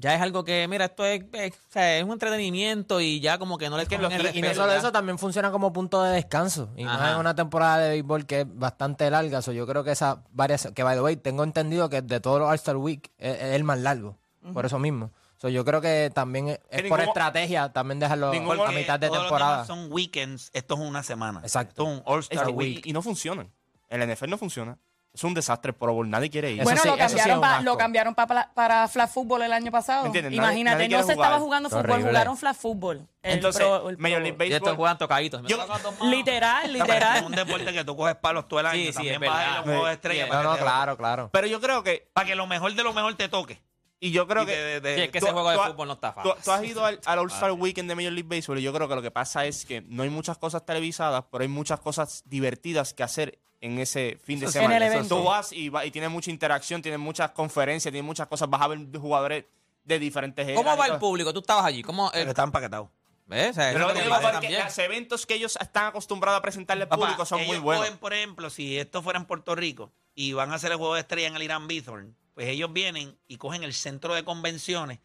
Ya 0.00 0.14
es 0.14 0.20
algo 0.22 0.44
que, 0.44 0.66
mira, 0.68 0.84
esto 0.84 1.04
es, 1.04 1.24
es, 1.32 1.52
o 1.54 1.72
sea, 1.72 1.98
es 1.98 2.04
un 2.04 2.12
entretenimiento 2.12 3.00
y 3.00 3.18
ya 3.18 3.36
como 3.36 3.58
que 3.58 3.68
no 3.68 3.76
les 3.76 3.88
que 3.88 3.96
cogen 3.96 4.18
los- 4.22 4.30
el 4.30 4.36
y- 4.36 4.38
Y 4.38 4.42
no 4.42 4.46
respeto, 4.48 4.62
solo 4.62 4.72
ya. 4.72 4.78
eso, 4.78 4.92
también 4.92 5.18
funciona 5.18 5.50
como 5.50 5.72
punto 5.72 6.00
de 6.04 6.12
descanso. 6.12 6.70
Y 6.76 6.84
más 6.84 7.00
Ajá. 7.00 7.12
en 7.14 7.18
una 7.18 7.34
temporada 7.34 7.78
de 7.78 7.88
béisbol 7.90 8.24
que 8.24 8.42
es 8.42 8.46
bastante 8.48 9.10
larga. 9.10 9.42
So, 9.42 9.50
yo 9.50 9.66
creo 9.66 9.82
que 9.82 9.90
esas 9.90 10.18
varias. 10.30 10.68
Que 10.74 10.84
by 10.84 10.94
the 10.94 11.02
way, 11.02 11.16
tengo 11.16 11.42
entendido 11.42 11.90
que 11.90 12.00
de 12.00 12.20
todos 12.20 12.38
los 12.38 12.48
All-Star 12.48 12.76
Week 12.76 13.10
es, 13.18 13.36
es 13.36 13.54
el 13.54 13.64
más 13.64 13.80
largo. 13.80 14.16
Por 14.54 14.64
eso 14.64 14.78
mismo. 14.78 15.10
So, 15.36 15.48
yo 15.48 15.64
creo 15.64 15.80
que 15.80 16.10
también 16.14 16.48
es, 16.48 16.60
es 16.70 16.82
Que 16.82 16.88
por 16.88 16.98
ningún- 17.00 17.10
estrategia 17.10 17.72
también 17.72 17.98
dejarlo 17.98 18.30
a 18.30 18.70
mitad 18.72 18.98
de 19.00 19.10
temporada. 19.10 19.64
son 19.66 19.88
weekends, 19.92 20.50
esto 20.52 20.74
es 20.74 20.80
una 20.80 21.02
semana. 21.02 21.40
Exacto. 21.42 21.82
Esto 21.82 21.92
es 21.92 21.98
un 21.98 22.02
All-Star 22.06 22.50
Week. 22.50 22.86
y, 22.86 22.90
y 22.90 22.92
no 22.92 23.02
funcionan. 23.02 23.50
En 23.90 23.98
la 24.00 24.06
NFL 24.06 24.30
no 24.30 24.38
funciona. 24.38 24.78
Es 25.14 25.24
un 25.24 25.34
desastre, 25.34 25.72
Pro 25.72 25.92
Bowl, 25.94 26.08
nadie 26.08 26.30
quiere 26.30 26.52
ir. 26.52 26.62
Bueno, 26.62 26.80
sí, 26.80 26.86
lo 26.86 26.94
sí 26.94 27.00
cambiaron, 27.00 27.40
pa- 27.40 27.60
lo 27.62 27.76
cambiaron 27.76 28.14
pa- 28.14 28.26
para, 28.28 28.52
para 28.54 28.86
flag 28.86 29.08
fútbol 29.10 29.42
el 29.42 29.52
año 29.52 29.72
pasado. 29.72 30.06
Imagínate, 30.06 30.76
nadie 30.84 30.88
no 30.96 31.02
se 31.02 31.12
estaba 31.12 31.38
jugando 31.40 31.68
fútbol, 31.70 31.90
Horrible. 31.90 32.10
jugaron 32.10 32.36
flag 32.36 32.54
fútbol. 32.54 33.08
El 33.22 33.32
Entonces, 33.32 33.60
pro- 33.66 33.88
el 33.90 33.98
Major 33.98 34.20
League 34.22 34.36
Y 34.38 34.42
estos 34.52 34.60
Baseball. 34.60 34.76
juegan 34.76 34.98
tocaditos. 34.98 35.42
Yo- 35.46 35.56
manos. 35.66 35.94
Literal, 36.02 36.66
Es 36.66 36.72
literal. 36.72 37.24
un 37.24 37.32
deporte 37.32 37.72
que 37.72 37.84
tú 37.84 37.96
coges 37.96 38.14
palos 38.16 38.46
todo 38.46 38.60
el 38.60 38.66
año. 38.66 38.78
Sí, 38.78 38.86
sí, 38.88 38.92
también 38.92 39.14
es 39.24 39.28
vas 39.28 39.38
a 39.38 39.42
ir 39.42 39.46
a 39.48 39.50
verdad. 39.50 39.58
un 39.58 39.64
juego 39.64 39.84
de 39.86 39.90
Sí, 39.90 39.94
estrella 39.94 40.24
sí, 40.24 40.30
para, 40.30 40.42
No, 40.44 40.50
no, 40.52 40.58
claro, 40.58 40.96
claro. 40.96 41.30
Pero 41.32 41.46
yo 41.48 41.60
creo 41.60 41.82
que. 41.82 42.08
para 42.12 42.26
que 42.26 42.34
lo 42.36 42.46
mejor 42.46 42.74
de 42.74 42.82
lo 42.84 42.92
mejor 42.92 43.14
te 43.16 43.28
toque. 43.28 43.60
Y 44.00 44.12
yo 44.12 44.28
creo 44.28 44.44
Y 44.44 44.46
que. 44.46 44.52
de- 44.56 44.80
de- 44.80 44.94
Sí, 44.94 45.00
es 45.02 45.10
que 45.10 45.18
tú- 45.18 45.26
ese 45.26 45.32
juego 45.32 45.50
de 45.50 45.58
fútbol 45.58 45.88
no 45.88 45.94
está 45.94 46.14
Tú, 46.14 46.28
fácil. 46.28 46.42
tú 46.44 46.52
has 46.52 46.64
ido 46.64 46.84
al, 46.84 47.00
al 47.04 47.18
All-Star 47.18 47.50
Weekend 47.52 47.88
de 47.88 47.96
Major 47.96 48.12
League 48.12 48.28
Baseball 48.28 48.60
y 48.60 48.62
yo 48.62 48.72
creo 48.72 48.88
que 48.88 48.94
lo 48.94 49.02
que 49.02 49.10
pasa 49.10 49.46
es 49.46 49.64
que 49.64 49.80
no 49.80 50.04
hay 50.04 50.10
muchas 50.10 50.38
cosas 50.38 50.64
televisadas, 50.64 51.24
pero 51.32 51.42
hay 51.42 51.48
muchas 51.48 51.80
cosas 51.80 52.22
divertidas 52.26 52.94
que 52.94 53.02
hacer 53.02 53.40
en 53.60 53.78
ese 53.78 54.18
fin 54.22 54.38
de 54.40 54.46
Eso 54.46 54.52
semana. 54.54 54.76
En 54.76 54.82
el 54.82 54.92
evento. 54.92 55.16
Tú 55.16 55.24
vas 55.24 55.52
y, 55.52 55.68
va- 55.68 55.84
y 55.84 55.90
tienes 55.90 56.10
mucha 56.10 56.30
interacción, 56.30 56.80
tienes 56.82 57.00
muchas 57.00 57.30
conferencias, 57.32 57.90
tienes 57.92 58.06
muchas 58.06 58.26
cosas, 58.28 58.48
vas 58.48 58.60
a 58.62 58.68
ver 58.68 58.78
jugadores 58.98 59.44
de 59.84 59.98
diferentes 59.98 60.54
¿Cómo 60.54 60.76
va 60.76 60.86
el 60.86 60.98
público? 60.98 61.32
Tú 61.32 61.40
estabas 61.40 61.64
allí. 61.64 61.82
¿Cómo, 61.82 62.10
Pero 62.12 62.26
eh, 62.26 62.28
está 62.30 62.42
empaquetado. 62.44 62.90
¿ves? 63.26 63.50
O 63.50 63.54
sea, 63.54 63.72
Pero 63.72 63.80
lo 63.80 63.88
es 63.88 63.94
que 63.96 64.02
digo 64.04 64.14
que 64.16 64.22
porque 64.22 64.32
también. 64.40 64.64
los 64.64 64.78
eventos 64.78 65.26
que 65.26 65.34
ellos 65.34 65.58
están 65.60 65.86
acostumbrados 65.86 66.38
a 66.38 66.42
presentarle 66.42 66.84
al 66.84 66.88
Papá, 66.88 67.02
público 67.02 67.26
son 67.26 67.46
muy 67.46 67.58
buenos. 67.58 67.84
cogen, 67.84 67.98
por 67.98 68.12
ejemplo, 68.14 68.48
si 68.50 68.78
esto 68.78 69.02
fuera 69.02 69.18
en 69.18 69.24
Puerto 69.26 69.54
Rico 69.54 69.92
y 70.14 70.32
van 70.32 70.50
a 70.52 70.54
hacer 70.54 70.70
el 70.72 70.78
juego 70.78 70.94
de 70.94 71.00
estrella 71.00 71.28
en 71.28 71.36
el 71.36 71.42
Irán 71.42 71.68
Bithorn, 71.68 72.16
pues 72.34 72.48
ellos 72.48 72.72
vienen 72.72 73.18
y 73.26 73.36
cogen 73.36 73.64
el 73.64 73.74
centro 73.74 74.14
de 74.14 74.24
convenciones 74.24 75.00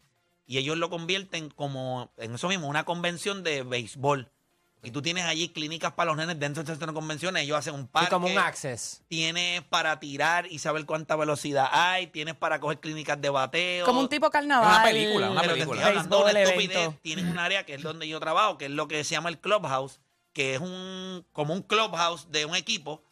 y 0.46 0.58
ellos 0.58 0.76
lo 0.76 0.90
convierten 0.90 1.50
como, 1.50 2.12
en 2.18 2.34
eso 2.34 2.48
mismo, 2.48 2.68
una 2.68 2.84
convención 2.84 3.42
de 3.42 3.62
béisbol. 3.62 4.30
Y 4.84 4.90
tú 4.90 5.00
tienes 5.02 5.24
allí 5.24 5.48
clínicas 5.48 5.92
para 5.94 6.08
los 6.10 6.16
nenes 6.18 6.38
dentro 6.38 6.62
del 6.62 6.66
centro 6.72 6.86
de 6.88 6.92
convenciones, 6.92 7.42
ellos 7.42 7.56
hacen 7.58 7.74
un 7.74 7.82
Y 7.82 7.86
parque. 7.86 8.10
como 8.10 8.26
un 8.26 8.36
access. 8.38 9.02
Tienes 9.08 9.62
para 9.62 9.98
tirar 9.98 10.46
y 10.50 10.58
saber 10.58 10.84
cuánta 10.84 11.16
velocidad 11.16 11.68
hay, 11.72 12.06
tienes 12.08 12.34
para 12.34 12.60
coger 12.60 12.80
clínicas 12.80 13.20
de 13.20 13.30
bateo. 13.30 13.86
Como 13.86 14.00
un 14.00 14.08
tipo 14.08 14.28
carnaval. 14.30 14.68
Una 14.68 14.82
película, 14.84 15.30
una 15.30 15.40
Pero 15.40 15.54
te 15.54 15.58
película. 15.60 15.80
estoy 15.80 15.96
hablando 15.98 16.24
de 16.24 16.42
estupidez. 16.42 17.00
Tienen 17.00 17.28
un 17.28 17.38
área 17.38 17.64
que 17.64 17.74
es 17.74 17.82
donde 17.82 18.06
yo 18.06 18.20
trabajo, 18.20 18.58
que 18.58 18.66
es 18.66 18.70
lo 18.70 18.86
que 18.88 19.02
se 19.04 19.12
llama 19.14 19.30
el 19.30 19.38
clubhouse, 19.38 20.00
que 20.32 20.54
es 20.54 20.60
un 20.60 21.24
como 21.32 21.54
un 21.54 21.62
clubhouse 21.62 22.30
de 22.30 22.44
un 22.44 22.54
equipo 22.54 23.02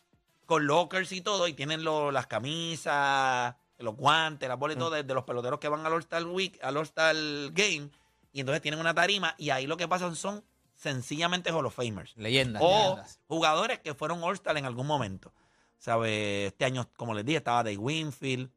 con 0.44 0.66
lockers 0.66 1.11
y 1.12 1.20
todo, 1.22 1.48
y 1.48 1.54
tienen 1.54 1.85
lo- 1.85 2.11
las 2.11 2.26
camisas, 2.26 3.54
los 3.78 3.96
guantes, 3.96 4.48
las 4.48 4.58
bolas 4.58 4.76
y 4.76 4.78
todo 4.78 4.90
de, 4.90 5.02
de 5.02 5.14
los 5.14 5.24
peloteros 5.24 5.58
que 5.58 5.68
van 5.68 5.85
al 5.87 5.92
All-Star 5.94 6.24
Week, 6.26 6.58
al 6.62 6.76
All-Star 6.76 7.14
Game, 7.52 7.88
y 8.32 8.40
entonces 8.40 8.61
tienen 8.62 8.78
una 8.80 8.94
tarima, 8.94 9.35
y 9.38 9.50
ahí 9.50 9.66
lo 9.66 9.76
que 9.76 9.88
pasa 9.88 10.14
son 10.14 10.44
sencillamente 10.82 11.52
Hall 11.52 11.64
of 11.66 11.74
Famers. 11.74 12.16
Leyendas. 12.16 12.60
O 12.64 12.90
leyendas. 12.90 13.20
jugadores 13.28 13.78
que 13.78 13.94
fueron 13.94 14.22
All-Star 14.22 14.56
en 14.56 14.64
algún 14.64 14.86
momento. 14.86 15.32
¿Sabe? 15.78 16.46
Este 16.46 16.64
año, 16.64 16.88
como 16.96 17.14
les 17.14 17.24
dije, 17.24 17.38
estaba 17.38 17.62
Dave 17.64 17.76
Winfield, 17.78 18.50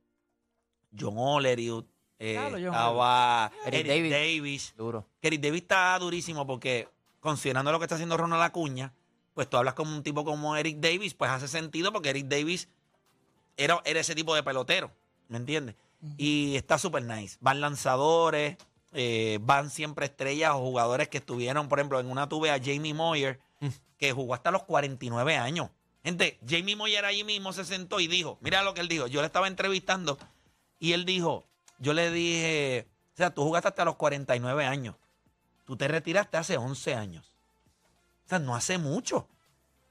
John 0.97 1.15
Olerud, 1.17 1.85
eh, 2.19 2.33
Claro, 2.33 2.57
estaba 2.57 3.51
Eric 3.65 3.87
Eric, 3.87 3.87
Davis. 3.87 4.11
Davis. 4.11 4.73
Duro. 4.77 5.07
Que 5.21 5.27
Eric 5.27 5.41
Davis 5.41 5.61
está 5.61 5.97
durísimo 5.99 6.45
porque, 6.47 6.87
considerando 7.19 7.71
lo 7.71 7.79
que 7.79 7.85
está 7.85 7.95
haciendo 7.95 8.17
Ronald 8.17 8.43
Acuña, 8.43 8.93
pues 9.33 9.49
tú 9.49 9.57
hablas 9.57 9.73
con 9.73 9.87
un 9.87 10.01
tipo 10.01 10.23
como 10.23 10.55
Eric 10.55 10.77
Davis, 10.79 11.13
pues 11.13 11.29
hace 11.29 11.47
sentido 11.47 11.91
porque 11.91 12.09
Eric 12.09 12.27
Davis 12.27 12.69
era, 13.57 13.81
era 13.85 13.99
ese 13.99 14.15
tipo 14.15 14.33
de 14.33 14.43
pelotero, 14.43 14.91
¿me 15.27 15.37
entiendes? 15.37 15.75
Y 16.17 16.55
está 16.55 16.77
súper 16.77 17.03
nice. 17.03 17.37
Van 17.41 17.59
lanzadores, 17.61 18.57
eh, 18.95 19.39
van 19.41 19.69
siempre 19.69 20.05
estrellas 20.05 20.51
o 20.53 20.59
jugadores 20.59 21.09
que 21.09 21.17
estuvieron, 21.17 21.67
por 21.67 21.79
ejemplo, 21.79 21.99
en 21.99 22.09
una 22.09 22.29
tuve 22.29 22.49
a 22.49 22.59
Jamie 22.59 22.93
Moyer, 22.93 23.39
que 23.97 24.13
jugó 24.13 24.33
hasta 24.33 24.51
los 24.51 24.63
49 24.63 25.35
años. 25.35 25.69
Gente, 26.03 26.39
Jamie 26.47 26.75
Moyer 26.75 27.03
allí 27.03 27.23
mismo 27.23 27.51
se 27.51 27.65
sentó 27.65 27.99
y 27.99 28.07
dijo, 28.07 28.37
mira 28.41 28.63
lo 28.63 28.73
que 28.73 28.81
él 28.81 28.87
dijo, 28.87 29.07
yo 29.07 29.21
le 29.21 29.27
estaba 29.27 29.47
entrevistando 29.47 30.17
y 30.79 30.93
él 30.93 31.03
dijo, 31.03 31.47
yo 31.79 31.93
le 31.93 32.11
dije, 32.11 32.87
o 33.13 33.17
sea, 33.17 33.33
tú 33.33 33.43
jugaste 33.43 33.69
hasta 33.69 33.85
los 33.85 33.95
49 33.95 34.65
años, 34.65 34.95
tú 35.65 35.75
te 35.75 35.87
retiraste 35.87 36.37
hace 36.37 36.57
11 36.57 36.95
años. 36.95 37.35
O 38.25 38.29
sea, 38.29 38.39
no 38.39 38.55
hace 38.55 38.77
mucho. 38.77 39.27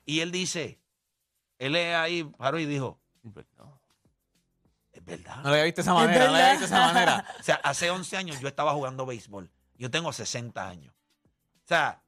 Y 0.06 0.20
él 0.20 0.32
dice, 0.32 0.78
él 1.58 1.76
es 1.76 1.94
ahí 1.94 2.24
paró 2.24 2.58
y 2.58 2.66
dijo, 2.66 2.98
es 5.06 5.18
verdad. 5.18 5.36
No 5.36 5.42
lo 5.42 5.48
había 5.50 5.64
visto 5.64 5.80
de 5.80 5.82
esa 5.82 5.94
manera, 5.94 6.26
no 6.26 6.32
lo 6.32 6.36
había 6.36 6.50
visto 6.52 6.66
de 6.66 6.74
esa 6.74 6.86
manera. 6.92 7.24
O 7.40 7.42
sea, 7.42 7.54
hace 7.56 7.90
11 7.90 8.16
años 8.16 8.40
yo 8.40 8.48
estaba 8.48 8.72
jugando 8.72 9.06
béisbol. 9.06 9.50
Yo 9.76 9.90
tengo 9.90 10.12
60 10.12 10.68
años. 10.68 10.94
O 11.64 11.66
sea, 11.66 12.02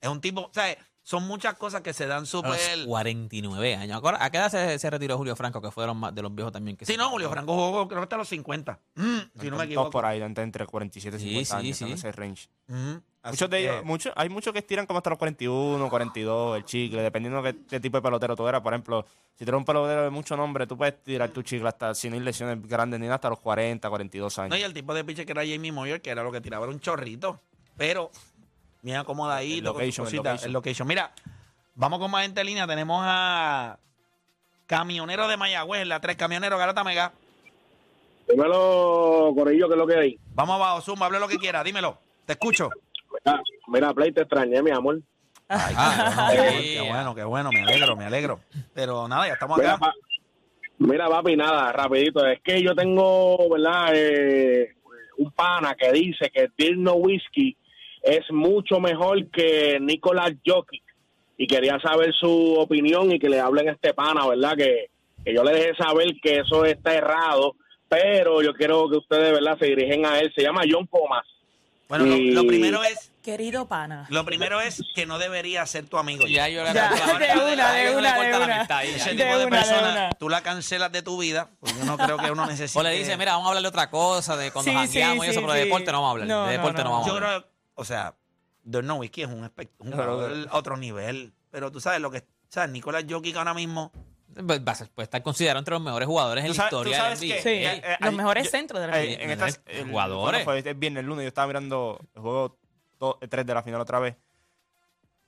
es 0.00 0.08
un 0.08 0.20
tipo, 0.20 0.42
o 0.42 0.50
sea, 0.52 0.76
son 1.04 1.26
muchas 1.26 1.54
cosas 1.54 1.80
que 1.80 1.92
se 1.92 2.06
dan 2.06 2.18
A 2.18 2.20
los 2.20 2.28
súper... 2.30 2.86
49 2.86 3.74
años. 3.76 4.00
¿A 4.18 4.30
qué 4.30 4.36
edad 4.38 4.50
se, 4.50 4.78
se 4.78 4.90
retiró 4.90 5.16
Julio 5.18 5.34
Franco, 5.36 5.60
que 5.60 5.70
fueron 5.70 5.96
más 5.96 6.14
de 6.14 6.22
los 6.22 6.34
viejos 6.34 6.52
también? 6.52 6.76
Que 6.76 6.86
Sí, 6.86 6.92
se- 6.92 6.98
no, 6.98 7.10
Julio 7.10 7.28
Franco 7.30 7.54
jugó 7.54 7.88
creo 7.88 8.00
que 8.00 8.04
hasta 8.04 8.16
los 8.16 8.28
50. 8.28 8.78
Mm, 8.94 9.18
si 9.40 9.50
no 9.50 9.56
me 9.56 9.64
equivoco. 9.64 9.90
por 9.90 10.04
ahí, 10.06 10.22
entre, 10.22 10.44
entre 10.44 10.66
47 10.66 11.16
y 11.16 11.20
Sí, 11.20 11.26
50 11.44 11.48
sí, 11.60 11.66
años, 11.66 11.76
sí. 11.78 11.84
en 11.84 11.92
ese 11.92 12.12
range. 12.12 12.48
Mm, 12.68 12.92
así 13.22 13.32
Muchos 13.32 13.50
de 13.50 13.56
que- 13.56 13.62
ellos, 13.64 13.84
muchos, 13.84 14.12
hay 14.16 14.28
muchos 14.28 14.52
que 14.52 14.60
estiran 14.60 14.86
como 14.86 14.98
hasta 14.98 15.10
los 15.10 15.18
41, 15.18 15.90
42, 15.90 16.56
el 16.56 16.64
chicle, 16.64 17.02
dependiendo 17.02 17.42
de 17.42 17.52
qué, 17.54 17.58
qué 17.68 17.80
tipo 17.80 17.96
de 17.98 18.02
pelotero 18.02 18.36
tú 18.36 18.46
eras. 18.46 18.60
Por 18.60 18.72
ejemplo, 18.72 19.04
si 19.34 19.44
tú 19.44 19.50
eres 19.50 19.58
un 19.58 19.64
pelotero 19.64 20.04
de 20.04 20.10
mucho 20.10 20.36
nombre, 20.36 20.66
tú 20.68 20.76
puedes 20.76 21.02
tirar 21.02 21.30
tu 21.30 21.42
chicle 21.42 21.68
hasta, 21.68 21.94
sin 21.96 22.14
ir 22.14 22.22
lesiones 22.22 22.62
grandes 22.66 23.00
ni 23.00 23.06
nada, 23.06 23.16
hasta 23.16 23.28
los 23.28 23.40
40, 23.40 23.88
42 23.88 24.38
años. 24.38 24.50
No, 24.50 24.56
y 24.56 24.62
el 24.62 24.72
tipo 24.72 24.94
de 24.94 25.02
pitcher 25.04 25.26
que 25.26 25.32
era 25.32 25.42
Jamie 25.42 25.72
Moyer, 25.72 26.00
que 26.00 26.10
era 26.10 26.22
lo 26.22 26.30
que 26.30 26.40
tiraba 26.40 26.64
era 26.66 26.72
un 26.72 26.80
chorrito. 26.80 27.40
Pero, 27.76 28.10
bien 28.82 28.98
acomodadito. 28.98 29.70
El 29.70 29.74
con 29.74 29.92
sus 29.92 29.96
location, 29.96 30.06
el 30.08 30.16
location. 30.16 30.46
el 30.48 30.52
location. 30.52 30.88
Mira, 30.88 31.12
vamos 31.74 31.98
con 32.00 32.10
más 32.10 32.22
gente 32.22 32.40
en 32.40 32.46
línea. 32.48 32.66
Tenemos 32.66 33.00
a 33.06 33.78
Camionero 34.66 35.28
de 35.28 35.36
Mayagüez, 35.36 35.86
la 35.86 36.00
3 36.00 36.16
Camionero 36.16 36.58
Garata 36.58 36.84
Mega. 36.84 37.12
Dímelo, 38.28 39.32
Corillo, 39.36 39.68
¿qué 39.68 39.74
es 39.74 39.78
lo 39.78 39.86
que 39.86 39.96
hay? 39.96 40.18
Vamos 40.34 40.56
abajo, 40.56 40.80
Zumba, 40.80 41.06
hable 41.06 41.18
lo 41.20 41.28
que 41.28 41.38
quiera, 41.38 41.62
dímelo. 41.64 41.98
Te 42.26 42.32
escucho. 42.34 42.70
Mira, 43.24 43.40
mira, 43.68 43.94
Play, 43.94 44.12
te 44.12 44.22
extrañé, 44.22 44.62
mi 44.62 44.70
amor. 44.70 45.00
Ay, 45.48 45.74
Ah, 45.76 46.30
qué, 46.32 46.80
bueno, 46.88 47.14
qué 47.14 47.24
bueno, 47.24 47.24
qué 47.24 47.24
bueno, 47.24 47.50
me 47.52 47.60
alegro, 47.62 47.96
me 47.96 48.04
alegro. 48.06 48.40
Pero 48.74 49.06
nada, 49.08 49.26
ya 49.26 49.34
estamos 49.34 49.58
Mira, 49.58 49.72
acá. 49.74 49.80
pa- 49.80 49.94
mira, 50.78 51.08
papi, 51.08 51.36
nada, 51.36 51.72
rapidito. 51.72 52.24
Es 52.26 52.40
que 52.42 52.62
yo 52.62 52.74
tengo, 52.74 53.36
¿verdad? 53.50 53.90
Eh, 53.94 54.76
un 55.18 55.30
pana 55.32 55.74
que 55.74 55.92
dice 55.92 56.30
que 56.32 56.48
Dirk 56.56 56.78
Whisky 56.96 57.56
es 58.02 58.24
mucho 58.30 58.80
mejor 58.80 59.28
que 59.30 59.78
Nicolás 59.80 60.32
Jokic. 60.46 60.82
Y 61.38 61.46
quería 61.46 61.78
saber 61.80 62.12
su 62.14 62.54
opinión 62.54 63.10
y 63.10 63.18
que 63.18 63.28
le 63.28 63.40
hablen 63.40 63.68
a 63.68 63.72
este 63.72 63.94
pana, 63.94 64.26
¿verdad? 64.28 64.54
Que, 64.56 64.90
que 65.24 65.34
yo 65.34 65.42
le 65.42 65.52
dejé 65.52 65.74
saber 65.76 66.08
que 66.22 66.38
eso 66.40 66.64
está 66.64 66.94
errado. 66.94 67.54
Pero 67.88 68.42
yo 68.42 68.54
quiero 68.54 68.88
que 68.88 68.96
ustedes, 68.98 69.32
¿verdad? 69.32 69.56
Se 69.58 69.66
dirigen 69.66 70.06
a 70.06 70.18
él. 70.20 70.32
Se 70.36 70.42
llama 70.42 70.62
John 70.70 70.86
Comas. 70.86 71.24
Bueno, 71.88 72.06
lo, 72.06 72.16
y- 72.16 72.30
lo 72.30 72.46
primero 72.46 72.82
es, 72.84 73.10
Querido 73.22 73.68
pana. 73.68 74.06
lo 74.08 74.24
primero 74.24 74.60
es 74.60 74.82
que 74.94 75.04
no 75.04 75.18
debería 75.18 75.64
ser 75.66 75.86
tu 75.86 75.98
amigo. 75.98 76.26
Ya 76.26 76.48
yo 76.48 76.64
Ya, 76.64 76.72
la- 76.72 76.72
de 76.72 76.96
ya- 76.96 77.04
una, 77.04 77.18
de 77.18 77.26
yo 77.28 77.34
le 77.34 77.52
una, 77.52 77.72
de 77.74 78.30
la 78.30 78.38
una. 78.38 78.66
ya. 78.68 78.82
Ese 78.82 79.10
De 79.10 79.16
tipo 79.24 79.38
de 79.38 79.46
una, 79.46 79.56
de 79.58 79.62
persona, 79.68 79.92
una. 79.92 80.10
tú 80.18 80.28
la 80.28 80.42
cancelas 80.42 80.90
de 80.90 81.02
tu 81.02 81.18
vida, 81.20 81.50
porque 81.60 81.76
yo 81.78 81.84
no 81.84 81.98
creo 81.98 82.16
que 82.18 82.30
uno 82.30 82.46
necesite. 82.46 82.78
O 82.80 82.82
le 82.82 82.90
dice, 82.94 83.16
mira, 83.18 83.32
vamos 83.32 83.46
a 83.46 83.48
hablar 83.50 83.62
de 83.62 83.68
otra 83.68 83.90
cosa, 83.90 84.36
de 84.36 84.50
cuando 84.50 84.70
Sí, 84.70 84.76
jangueamos 84.76 85.24
sí, 85.24 85.26
y 85.26 85.30
eso, 85.30 85.40
sí, 85.40 85.46
pero 85.46 85.52
de 85.52 85.64
deporte 85.64 85.92
no 85.92 86.00
vamos 86.02 86.08
a 86.08 86.10
hablar. 86.12 86.28
No, 86.28 86.46
de 86.46 86.52
deporte 86.52 86.78
no, 86.78 86.84
no. 86.84 86.90
vamos 86.92 87.06
a 87.06 87.10
Yo 87.10 87.16
hablar. 87.16 87.40
creo, 87.42 87.51
o 87.74 87.84
sea, 87.84 88.14
Dirk 88.62 88.84
Nowitzki 88.84 89.22
es 89.22 89.28
un, 89.28 89.50
un 89.78 89.90
jugador 89.92 90.48
otro 90.52 90.76
nivel, 90.76 91.32
pero 91.50 91.70
tú 91.72 91.80
sabes 91.80 92.00
lo 92.00 92.10
que, 92.10 92.18
o 92.18 92.22
sea, 92.48 92.66
Nicolás 92.66 93.04
Jokic 93.08 93.36
ahora 93.36 93.54
mismo, 93.54 93.90
Pues, 94.46 94.60
va 94.66 94.72
a 94.72 94.74
ser- 94.74 94.88
puede 94.90 95.04
estar 95.04 95.22
considerado 95.22 95.58
entre 95.58 95.72
los 95.74 95.82
mejores 95.82 96.06
jugadores 96.06 96.44
en 96.44 96.56
la 96.56 96.64
historia 96.64 96.96
sabes 96.96 97.20
del 97.20 97.28
NBA. 97.30 97.36
que- 97.36 97.42
Sí, 97.42 97.48
eh, 97.48 97.82
eh, 97.84 97.96
los 98.00 98.14
mejores 98.14 98.44
yo- 98.44 98.50
centros 98.50 98.80
de 98.80 98.86
la 98.86 99.02
eh, 99.02 99.12
NBA. 99.14 99.22
en 99.24 99.30
estas- 99.30 99.60
el- 99.66 99.90
jugadores. 99.90 100.44
bueno, 100.44 100.62
fue 100.62 100.70
el 100.70 100.74
viernes, 100.76 101.00
el 101.02 101.06
lunes, 101.06 101.24
yo 101.24 101.28
estaba 101.28 101.46
mirando 101.48 102.00
el 102.14 102.20
juego 102.22 102.58
3 103.28 103.44
de 103.44 103.54
la 103.54 103.62
final 103.62 103.80
otra 103.80 103.98
vez. 103.98 104.16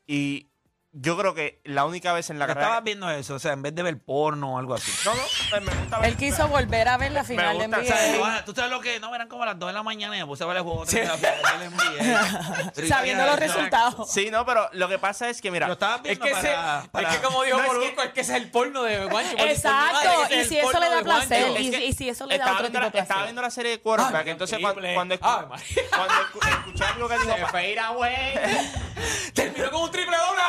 Y 0.07 0.49
yo 0.97 1.17
creo 1.19 1.35
que 1.35 1.61
la 1.65 1.85
única 1.85 2.13
vez 2.13 2.31
en 2.31 2.39
la 2.39 2.47
carrera... 2.47 2.67
estabas 2.67 2.85
viendo 2.85 3.11
eso, 3.11 3.35
o 3.35 3.39
sea, 3.41 3.53
en 3.53 3.63
vez 3.63 3.75
de 3.75 3.83
ver 3.83 3.99
porno 4.01 4.55
o 4.55 4.59
algo 4.59 4.75
así. 4.75 4.93
No, 5.05 5.13
no, 5.15 5.61
me- 5.67 5.75
gusta 5.75 5.99
ver- 5.99 6.09
Él 6.11 6.17
quiso 6.17 6.47
volver 6.49 6.87
a 6.89 6.97
ver 6.97 7.11
la 7.13 7.25
final 7.25 7.59
de 7.59 7.67
gusta, 7.67 7.81
O 7.81 7.85
sea, 7.85 8.13
NBA. 8.17 8.45
tú- 8.45 8.55
sabes 8.55 8.71
lo 8.71 8.81
que, 8.81 9.01
no, 9.01 9.13
eran 9.15 9.29
como 9.29 9.43
a 9.43 9.47
las 9.47 9.59
2 9.59 9.69
de 9.69 9.73
la 9.73 9.83
mañana 9.83 10.17
y 10.17 10.21
me 10.21 10.27
puse 10.27 10.45
a 10.45 10.47
ver 10.47 10.57
el 10.59 10.63
juego 10.63 10.85
tres 10.87 11.03
de 11.03 11.09
la 11.09 11.17
final 11.35 11.59
del 11.61 11.71
NBA. 11.71 12.73
Sabiendo 12.89 13.27
los 13.27 13.39
resultados. 13.39 14.11
Sí, 14.11 14.31
no, 14.31 14.47
pero 14.47 14.69
lo 14.73 14.89
que 14.89 14.99
pasa 14.99 15.29
es 15.29 15.41
que, 15.41 15.51
mira... 15.51 15.67
Lo 15.67 15.73
estabas 15.75 15.97
Es 15.99 16.03
viendo 16.05 16.25
que, 16.27 16.31
para, 16.33 16.79
ese- 16.81 16.89
para- 16.91 17.11
es 17.11 17.17
que 17.17 17.23
como 17.23 17.43
dijo 17.43 17.57
No, 17.57 17.63
es 17.65 17.69
que- 17.71 17.77
Molusco, 17.77 18.03
es 18.03 18.11
que 18.13 18.21
ese 18.21 18.37
es 18.37 18.43
el 18.43 18.51
porno 18.51 18.83
de 18.85 19.05
Guancho. 19.07 19.37
Exacto, 19.39 20.09
y 20.31 20.35
es 20.35 20.49
si 20.49 20.59
eso 20.59 20.79
le 20.81 20.89
da 20.89 20.97
de 20.99 21.03
placer, 21.05 21.47
Es 21.57 21.61
y, 21.61 21.93
si 21.93 22.09
eso 22.09 22.27
le 22.27 22.39
da 22.39 22.53
otro 22.53 22.67
tipo 22.69 22.79
de 22.81 22.91
placer. 22.91 23.03
Estaba 23.03 23.23
viendo 23.25 23.43
la 23.43 23.51
serie 23.51 23.73
de 23.73 23.81
quarterback, 23.81 24.27
entonces 24.29 24.59
cuando, 24.61 24.81
cuando, 24.95 25.15
escu- 25.17 25.21
Ay, 25.41 25.47
María. 25.49 25.83
cuando 25.91 26.15
escu- 26.15 26.59
escuché 26.59 26.85
algo 26.85 27.09
que 27.09 27.19
dijo... 27.19 27.35
Se 27.37 27.47
fue 27.47 27.71
ir 27.71 27.81
a 27.81 27.89
güey. 27.91 28.15
Terminó 29.35 29.71
con 29.71 29.83
un 29.83 29.91
triple 29.91 30.17
doble. 30.17 30.41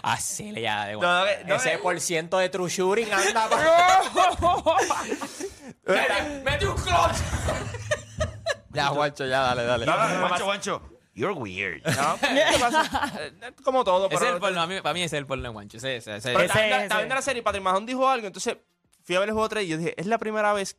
Así 0.02 0.52
le 0.52 0.62
ya 0.62 0.86
de 0.88 0.94
No, 0.94 1.02
no, 1.02 1.26
no, 1.46 1.56
Ese 1.56 1.78
por 1.78 2.00
ciento 2.02 2.38
de 2.38 2.50
true 2.50 2.70
shooting 2.70 3.12
anda 3.14 3.48
pa- 3.50 4.04
Mete- 5.86 6.42
Mete 6.44 6.68
un 6.68 6.76
clutch. 6.76 7.16
Ya, 8.72 8.88
Juancho, 8.88 9.26
ya, 9.26 9.40
dale, 9.42 9.64
dale. 9.66 9.86
No, 9.86 9.96
no, 10.10 10.20
Guancho, 10.28 10.46
Guancho, 10.46 10.82
you're 11.14 11.34
weird. 11.34 11.84
No, 11.86 12.18
¿qué 12.20 12.58
pasa? 12.60 13.14
Eh, 13.22 13.52
Como 13.64 13.84
todo, 13.84 14.10
Ese 14.10 14.26
es 14.26 14.32
el 14.34 14.40
porno. 14.40 14.62
a 14.62 14.68
mí- 14.68 14.82
Para 14.82 14.94
mí 14.94 15.04
ese 15.04 15.16
es 15.16 15.20
el 15.20 15.28
porno 15.28 15.44
de 15.44 15.50
Guancho. 15.50 15.78
Ese, 15.78 15.98
ese, 15.98 16.18
ese- 16.18 16.32
Pero 16.34 16.44
estaba, 16.46 16.66
ese. 16.66 16.84
estaba 16.84 17.02
viendo 17.02 17.16
la 17.16 17.22
serie 17.22 17.40
y 17.42 17.44
Patrick 17.44 17.64
Mahon 17.64 17.86
dijo 17.86 18.10
algo, 18.10 18.28
entonces 18.28 18.58
fui 19.04 19.16
a 19.16 19.20
ver 19.20 19.30
el 19.30 19.34
juego 19.34 19.48
3 19.48 19.64
y 19.64 19.68
yo 19.68 19.78
dije, 19.78 19.94
es 20.00 20.08
la 20.08 20.18
primera 20.18 20.54
vez 20.54 20.78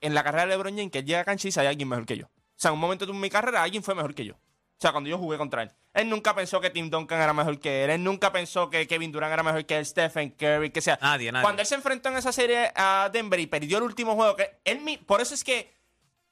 en 0.00 0.14
la 0.14 0.22
carrera 0.22 0.44
de 0.44 0.50
LeBron 0.50 0.76
James 0.76 0.92
que 0.92 1.00
él 1.00 1.06
llega 1.06 1.20
a 1.20 1.24
cancha 1.24 1.46
y 1.46 1.48
dice, 1.48 1.60
hay 1.60 1.66
alguien 1.66 1.88
mejor 1.88 2.06
que 2.06 2.16
yo. 2.18 2.26
O 2.26 2.58
sea, 2.58 2.68
en 2.70 2.74
un 2.74 2.80
momento 2.80 3.04
de 3.04 3.12
mi 3.12 3.28
carrera 3.30 3.62
alguien 3.62 3.82
fue 3.82 3.94
mejor 3.94 4.14
que 4.14 4.24
yo. 4.24 4.34
O 4.78 4.80
sea, 4.80 4.92
cuando 4.92 5.08
yo 5.08 5.16
jugué 5.16 5.38
contra 5.38 5.62
él. 5.62 5.72
Él 5.94 6.10
nunca 6.10 6.34
pensó 6.34 6.60
que 6.60 6.68
Tim 6.68 6.90
Duncan 6.90 7.18
era 7.18 7.32
mejor 7.32 7.58
que 7.58 7.84
él. 7.84 7.90
Él 7.90 8.04
nunca 8.04 8.30
pensó 8.30 8.68
que 8.68 8.86
Kevin 8.86 9.10
Durant 9.10 9.32
era 9.32 9.42
mejor 9.42 9.64
que 9.64 9.78
él, 9.78 9.86
Stephen 9.86 10.30
Curry, 10.30 10.70
que 10.70 10.82
sea. 10.82 10.98
Nadie, 11.00 11.32
nadie. 11.32 11.42
Cuando 11.42 11.62
él 11.62 11.66
se 11.66 11.74
enfrentó 11.76 12.10
en 12.10 12.18
esa 12.18 12.30
serie 12.30 12.70
a 12.74 13.08
Denver 13.10 13.40
y 13.40 13.46
perdió 13.46 13.78
el 13.78 13.84
último 13.84 14.14
juego, 14.14 14.36
que 14.36 14.58
él 14.64 15.00
por 15.06 15.22
eso 15.22 15.32
es 15.32 15.42
que 15.42 15.74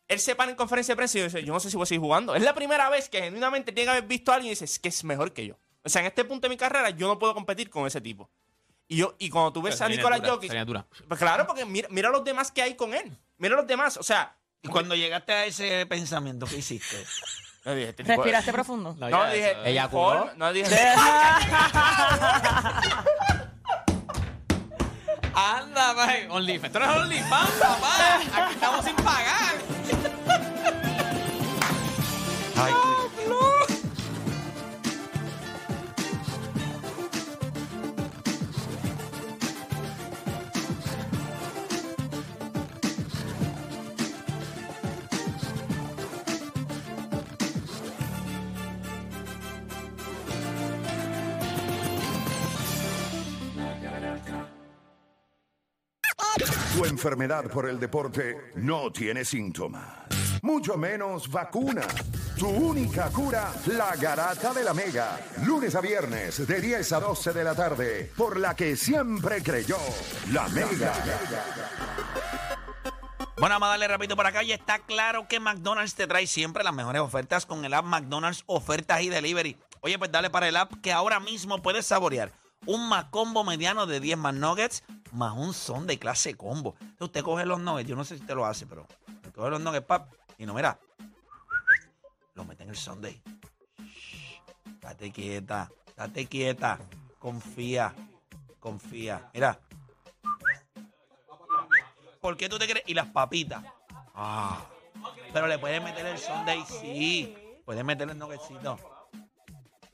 él 0.09 0.21
se 0.21 0.35
para 0.35 0.51
en 0.51 0.57
conferencia 0.57 0.93
de 0.93 0.97
prensa 0.97 1.19
y 1.19 1.23
dice, 1.23 1.43
yo 1.43 1.55
no 1.55 1.61
sé 1.61 1.71
si 1.71 1.77
voy 1.77 1.85
a 1.85 1.87
seguir 1.87 2.01
jugando. 2.01 2.35
Es 2.35 2.43
la 2.43 2.55
primera 2.55 2.91
vez 2.91 3.09
que 3.09 3.23
genuinamente 3.23 3.73
tiene 3.73 3.87
que 3.87 3.91
haber 3.97 4.05
visto 4.05 4.31
a 4.31 4.35
alguien 4.35 4.49
y 4.49 4.53
dice, 4.53 4.67
es 4.67 4.79
que 4.79 4.91
es 4.91 5.03
mejor 5.05 5.33
que 5.33 5.47
yo. 5.47 5.59
O 5.83 5.89
sea, 5.89 6.03
en 6.03 6.07
este 6.09 6.25
punto 6.27 6.47
de 6.47 6.51
mi 6.51 6.59
carrera 6.59 6.91
yo 6.91 7.07
no 7.07 7.19
puedo 7.19 7.33
competir 7.33 7.71
con 7.71 7.87
ese 7.87 8.03
tipo. 8.03 8.31
Y 8.87 8.99
yo 8.99 9.17
y 9.19 9.31
cuando 9.31 9.55
tú 9.55 9.63
ves 9.63 9.81
a 9.81 9.89
Nicolás 9.89 10.21
Jokic, 10.23 10.53
pues 11.09 11.19
claro, 11.19 11.47
porque 11.47 11.65
mira, 11.65 11.89
mira 11.91 12.11
los 12.11 12.23
demás 12.23 12.53
que 12.53 12.61
hay 12.61 12.75
con 12.75 12.93
él. 12.93 13.17
Mira 13.39 13.57
los 13.57 13.67
demás, 13.67 13.97
o 13.97 14.03
sea, 14.03 14.37
Y 14.63 14.69
cuando 14.69 14.95
llegaste 14.95 15.33
a 15.33 15.47
ese 15.47 15.87
pensamiento, 15.87 16.47
¿qué 16.47 16.59
hiciste? 16.59 16.97
yo 17.65 17.75
dije, 17.75 17.89
este 17.91 18.03
tipo- 18.05 18.17
¿Respiraste 18.17 18.53
profundo? 18.53 18.95
No, 18.99 19.09
ya, 19.09 19.31
dije, 19.31 19.51
eso- 19.53 19.65
Ella 19.65 19.89
Paul, 19.91 20.19
curó. 20.19 20.31
no 20.37 20.53
dije, 20.53 20.95
Anda, 25.35 25.95
man. 25.95 26.31
OnlyFans. 26.31 26.73
Tú 26.73 26.79
eres 26.79 26.91
OnlyFans, 26.91 27.51
papá. 27.61 28.17
Aquí 28.45 28.55
estamos 28.55 28.85
sin 28.85 28.97
pagar. 28.97 29.55
Ay, 32.57 32.73
enfermedad 57.05 57.51
por 57.51 57.69
el 57.69 57.79
deporte 57.79 58.53
no 58.55 58.91
tiene 58.91 59.27
síntomas, 59.27 59.85
mucho 60.41 60.79
menos 60.79 61.31
vacuna. 61.31 61.83
Tu 62.39 62.49
única 62.49 63.11
cura, 63.11 63.53
la 63.67 63.95
garata 63.95 64.55
de 64.55 64.65
la 64.65 64.73
mega. 64.73 65.21
Lunes 65.45 65.75
a 65.75 65.83
viernes 65.83 66.47
de 66.47 66.61
10 66.63 66.93
a 66.95 67.01
12 67.01 67.35
de 67.35 67.45
la 67.45 67.55
tarde, 67.55 68.11
por 68.17 68.41
la 68.41 68.57
que 68.57 68.75
siempre 68.75 69.43
creyó, 69.43 69.77
la 70.33 70.49
mega. 70.49 70.95
Bueno, 73.37 73.57
vamos 73.57 73.67
a 73.67 73.71
darle 73.73 73.89
rapidito 73.89 74.17
por 74.17 74.27
acá 74.27 74.43
y 74.43 74.53
está 74.53 74.79
claro 74.79 75.29
que 75.29 75.41
McDonald's 75.41 75.95
te 75.95 76.07
trae 76.07 76.27
siempre 76.27 76.65
las 76.65 76.73
mejores 76.73 77.03
ofertas 77.03 77.45
con 77.45 77.67
el 77.67 77.75
app 77.75 77.85
McDonald's 77.85 78.45
Ofertas 78.47 79.03
y 79.03 79.11
Delivery. 79.11 79.59
Oye, 79.83 79.99
pues 79.99 80.11
dale 80.11 80.31
para 80.31 80.49
el 80.49 80.57
app 80.57 80.73
que 80.83 80.91
ahora 80.91 81.21
mismo 81.21 81.61
puedes 81.61 81.85
saborear 81.85 82.33
un 82.65 82.89
Macombo 82.89 83.45
mediano 83.45 83.85
de 83.87 84.01
10 84.01 84.17
más 84.17 84.33
nuggets 84.33 84.85
más 85.15 85.35
un 85.37 85.55
son 85.55 85.87
de 85.87 85.99
clase 85.99 86.35
combo. 86.35 86.75
Usted 87.01 87.23
coge 87.23 87.47
los 87.47 87.61
nuggets, 87.61 87.89
yo 87.89 87.97
no 87.97 88.05
sé 88.05 88.19
si 88.19 88.25
te 88.25 88.35
lo 88.35 88.45
hace, 88.45 88.67
pero 88.67 88.87
usted 89.15 89.33
coge 89.33 89.51
los 89.51 89.61
nuggets, 89.61 89.87
pap, 89.87 90.13
y 90.39 90.47
no, 90.47 90.55
mira, 90.55 90.79
lo 92.35 92.45
mete 92.45 92.65
en 92.65 92.71
el 92.71 92.77
Sunday. 92.77 93.23
Date 94.81 95.11
quieta, 95.13 95.71
date 95.97 96.27
quieta, 96.27 96.79
confía, 97.19 97.95
confía. 98.61 99.31
Mira, 99.33 99.59
¿Por 102.25 102.39
qué 102.39 102.49
tú 102.49 102.59
te 102.59 102.67
crees? 102.67 102.83
Y 102.87 102.95
las 102.95 103.09
papitas. 103.09 103.63
Ah. 104.15 104.65
Pero 105.31 105.47
le 105.47 105.59
puedes 105.59 105.83
meter 105.83 106.07
el 106.07 106.17
Sunday, 106.17 106.65
sí. 106.67 107.37
Puedes 107.67 107.85
meter 107.85 108.09
el 108.09 108.17
nuggetcito. 108.17 108.79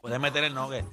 Puedes 0.00 0.20
meter 0.20 0.44
el 0.44 0.54
nugget. 0.54 0.84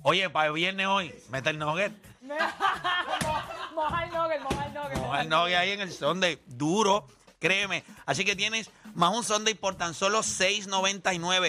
Oye, 0.00 0.30
para 0.30 0.46
el 0.46 0.54
viernes 0.54 0.86
hoy, 0.86 1.14
mete 1.28 1.50
el 1.50 1.58
nugget. 1.58 1.92
Moja 3.74 4.04
el 4.04 4.12
nugget, 4.12 4.40
moja 4.42 4.66
el 4.66 4.74
nugget. 4.74 4.98
Moja 4.98 5.20
el 5.22 5.28
nugget 5.28 5.56
ahí 5.56 5.70
en 5.72 5.80
el 5.80 5.92
Sunday. 5.92 6.38
Duro, 6.46 7.08
créeme. 7.40 7.84
Así 8.06 8.24
que 8.24 8.36
tienes 8.36 8.70
más 8.94 9.14
un 9.14 9.24
Sunday 9.24 9.54
por 9.54 9.74
tan 9.74 9.94
solo 9.94 10.20
$6.99. 10.20 11.40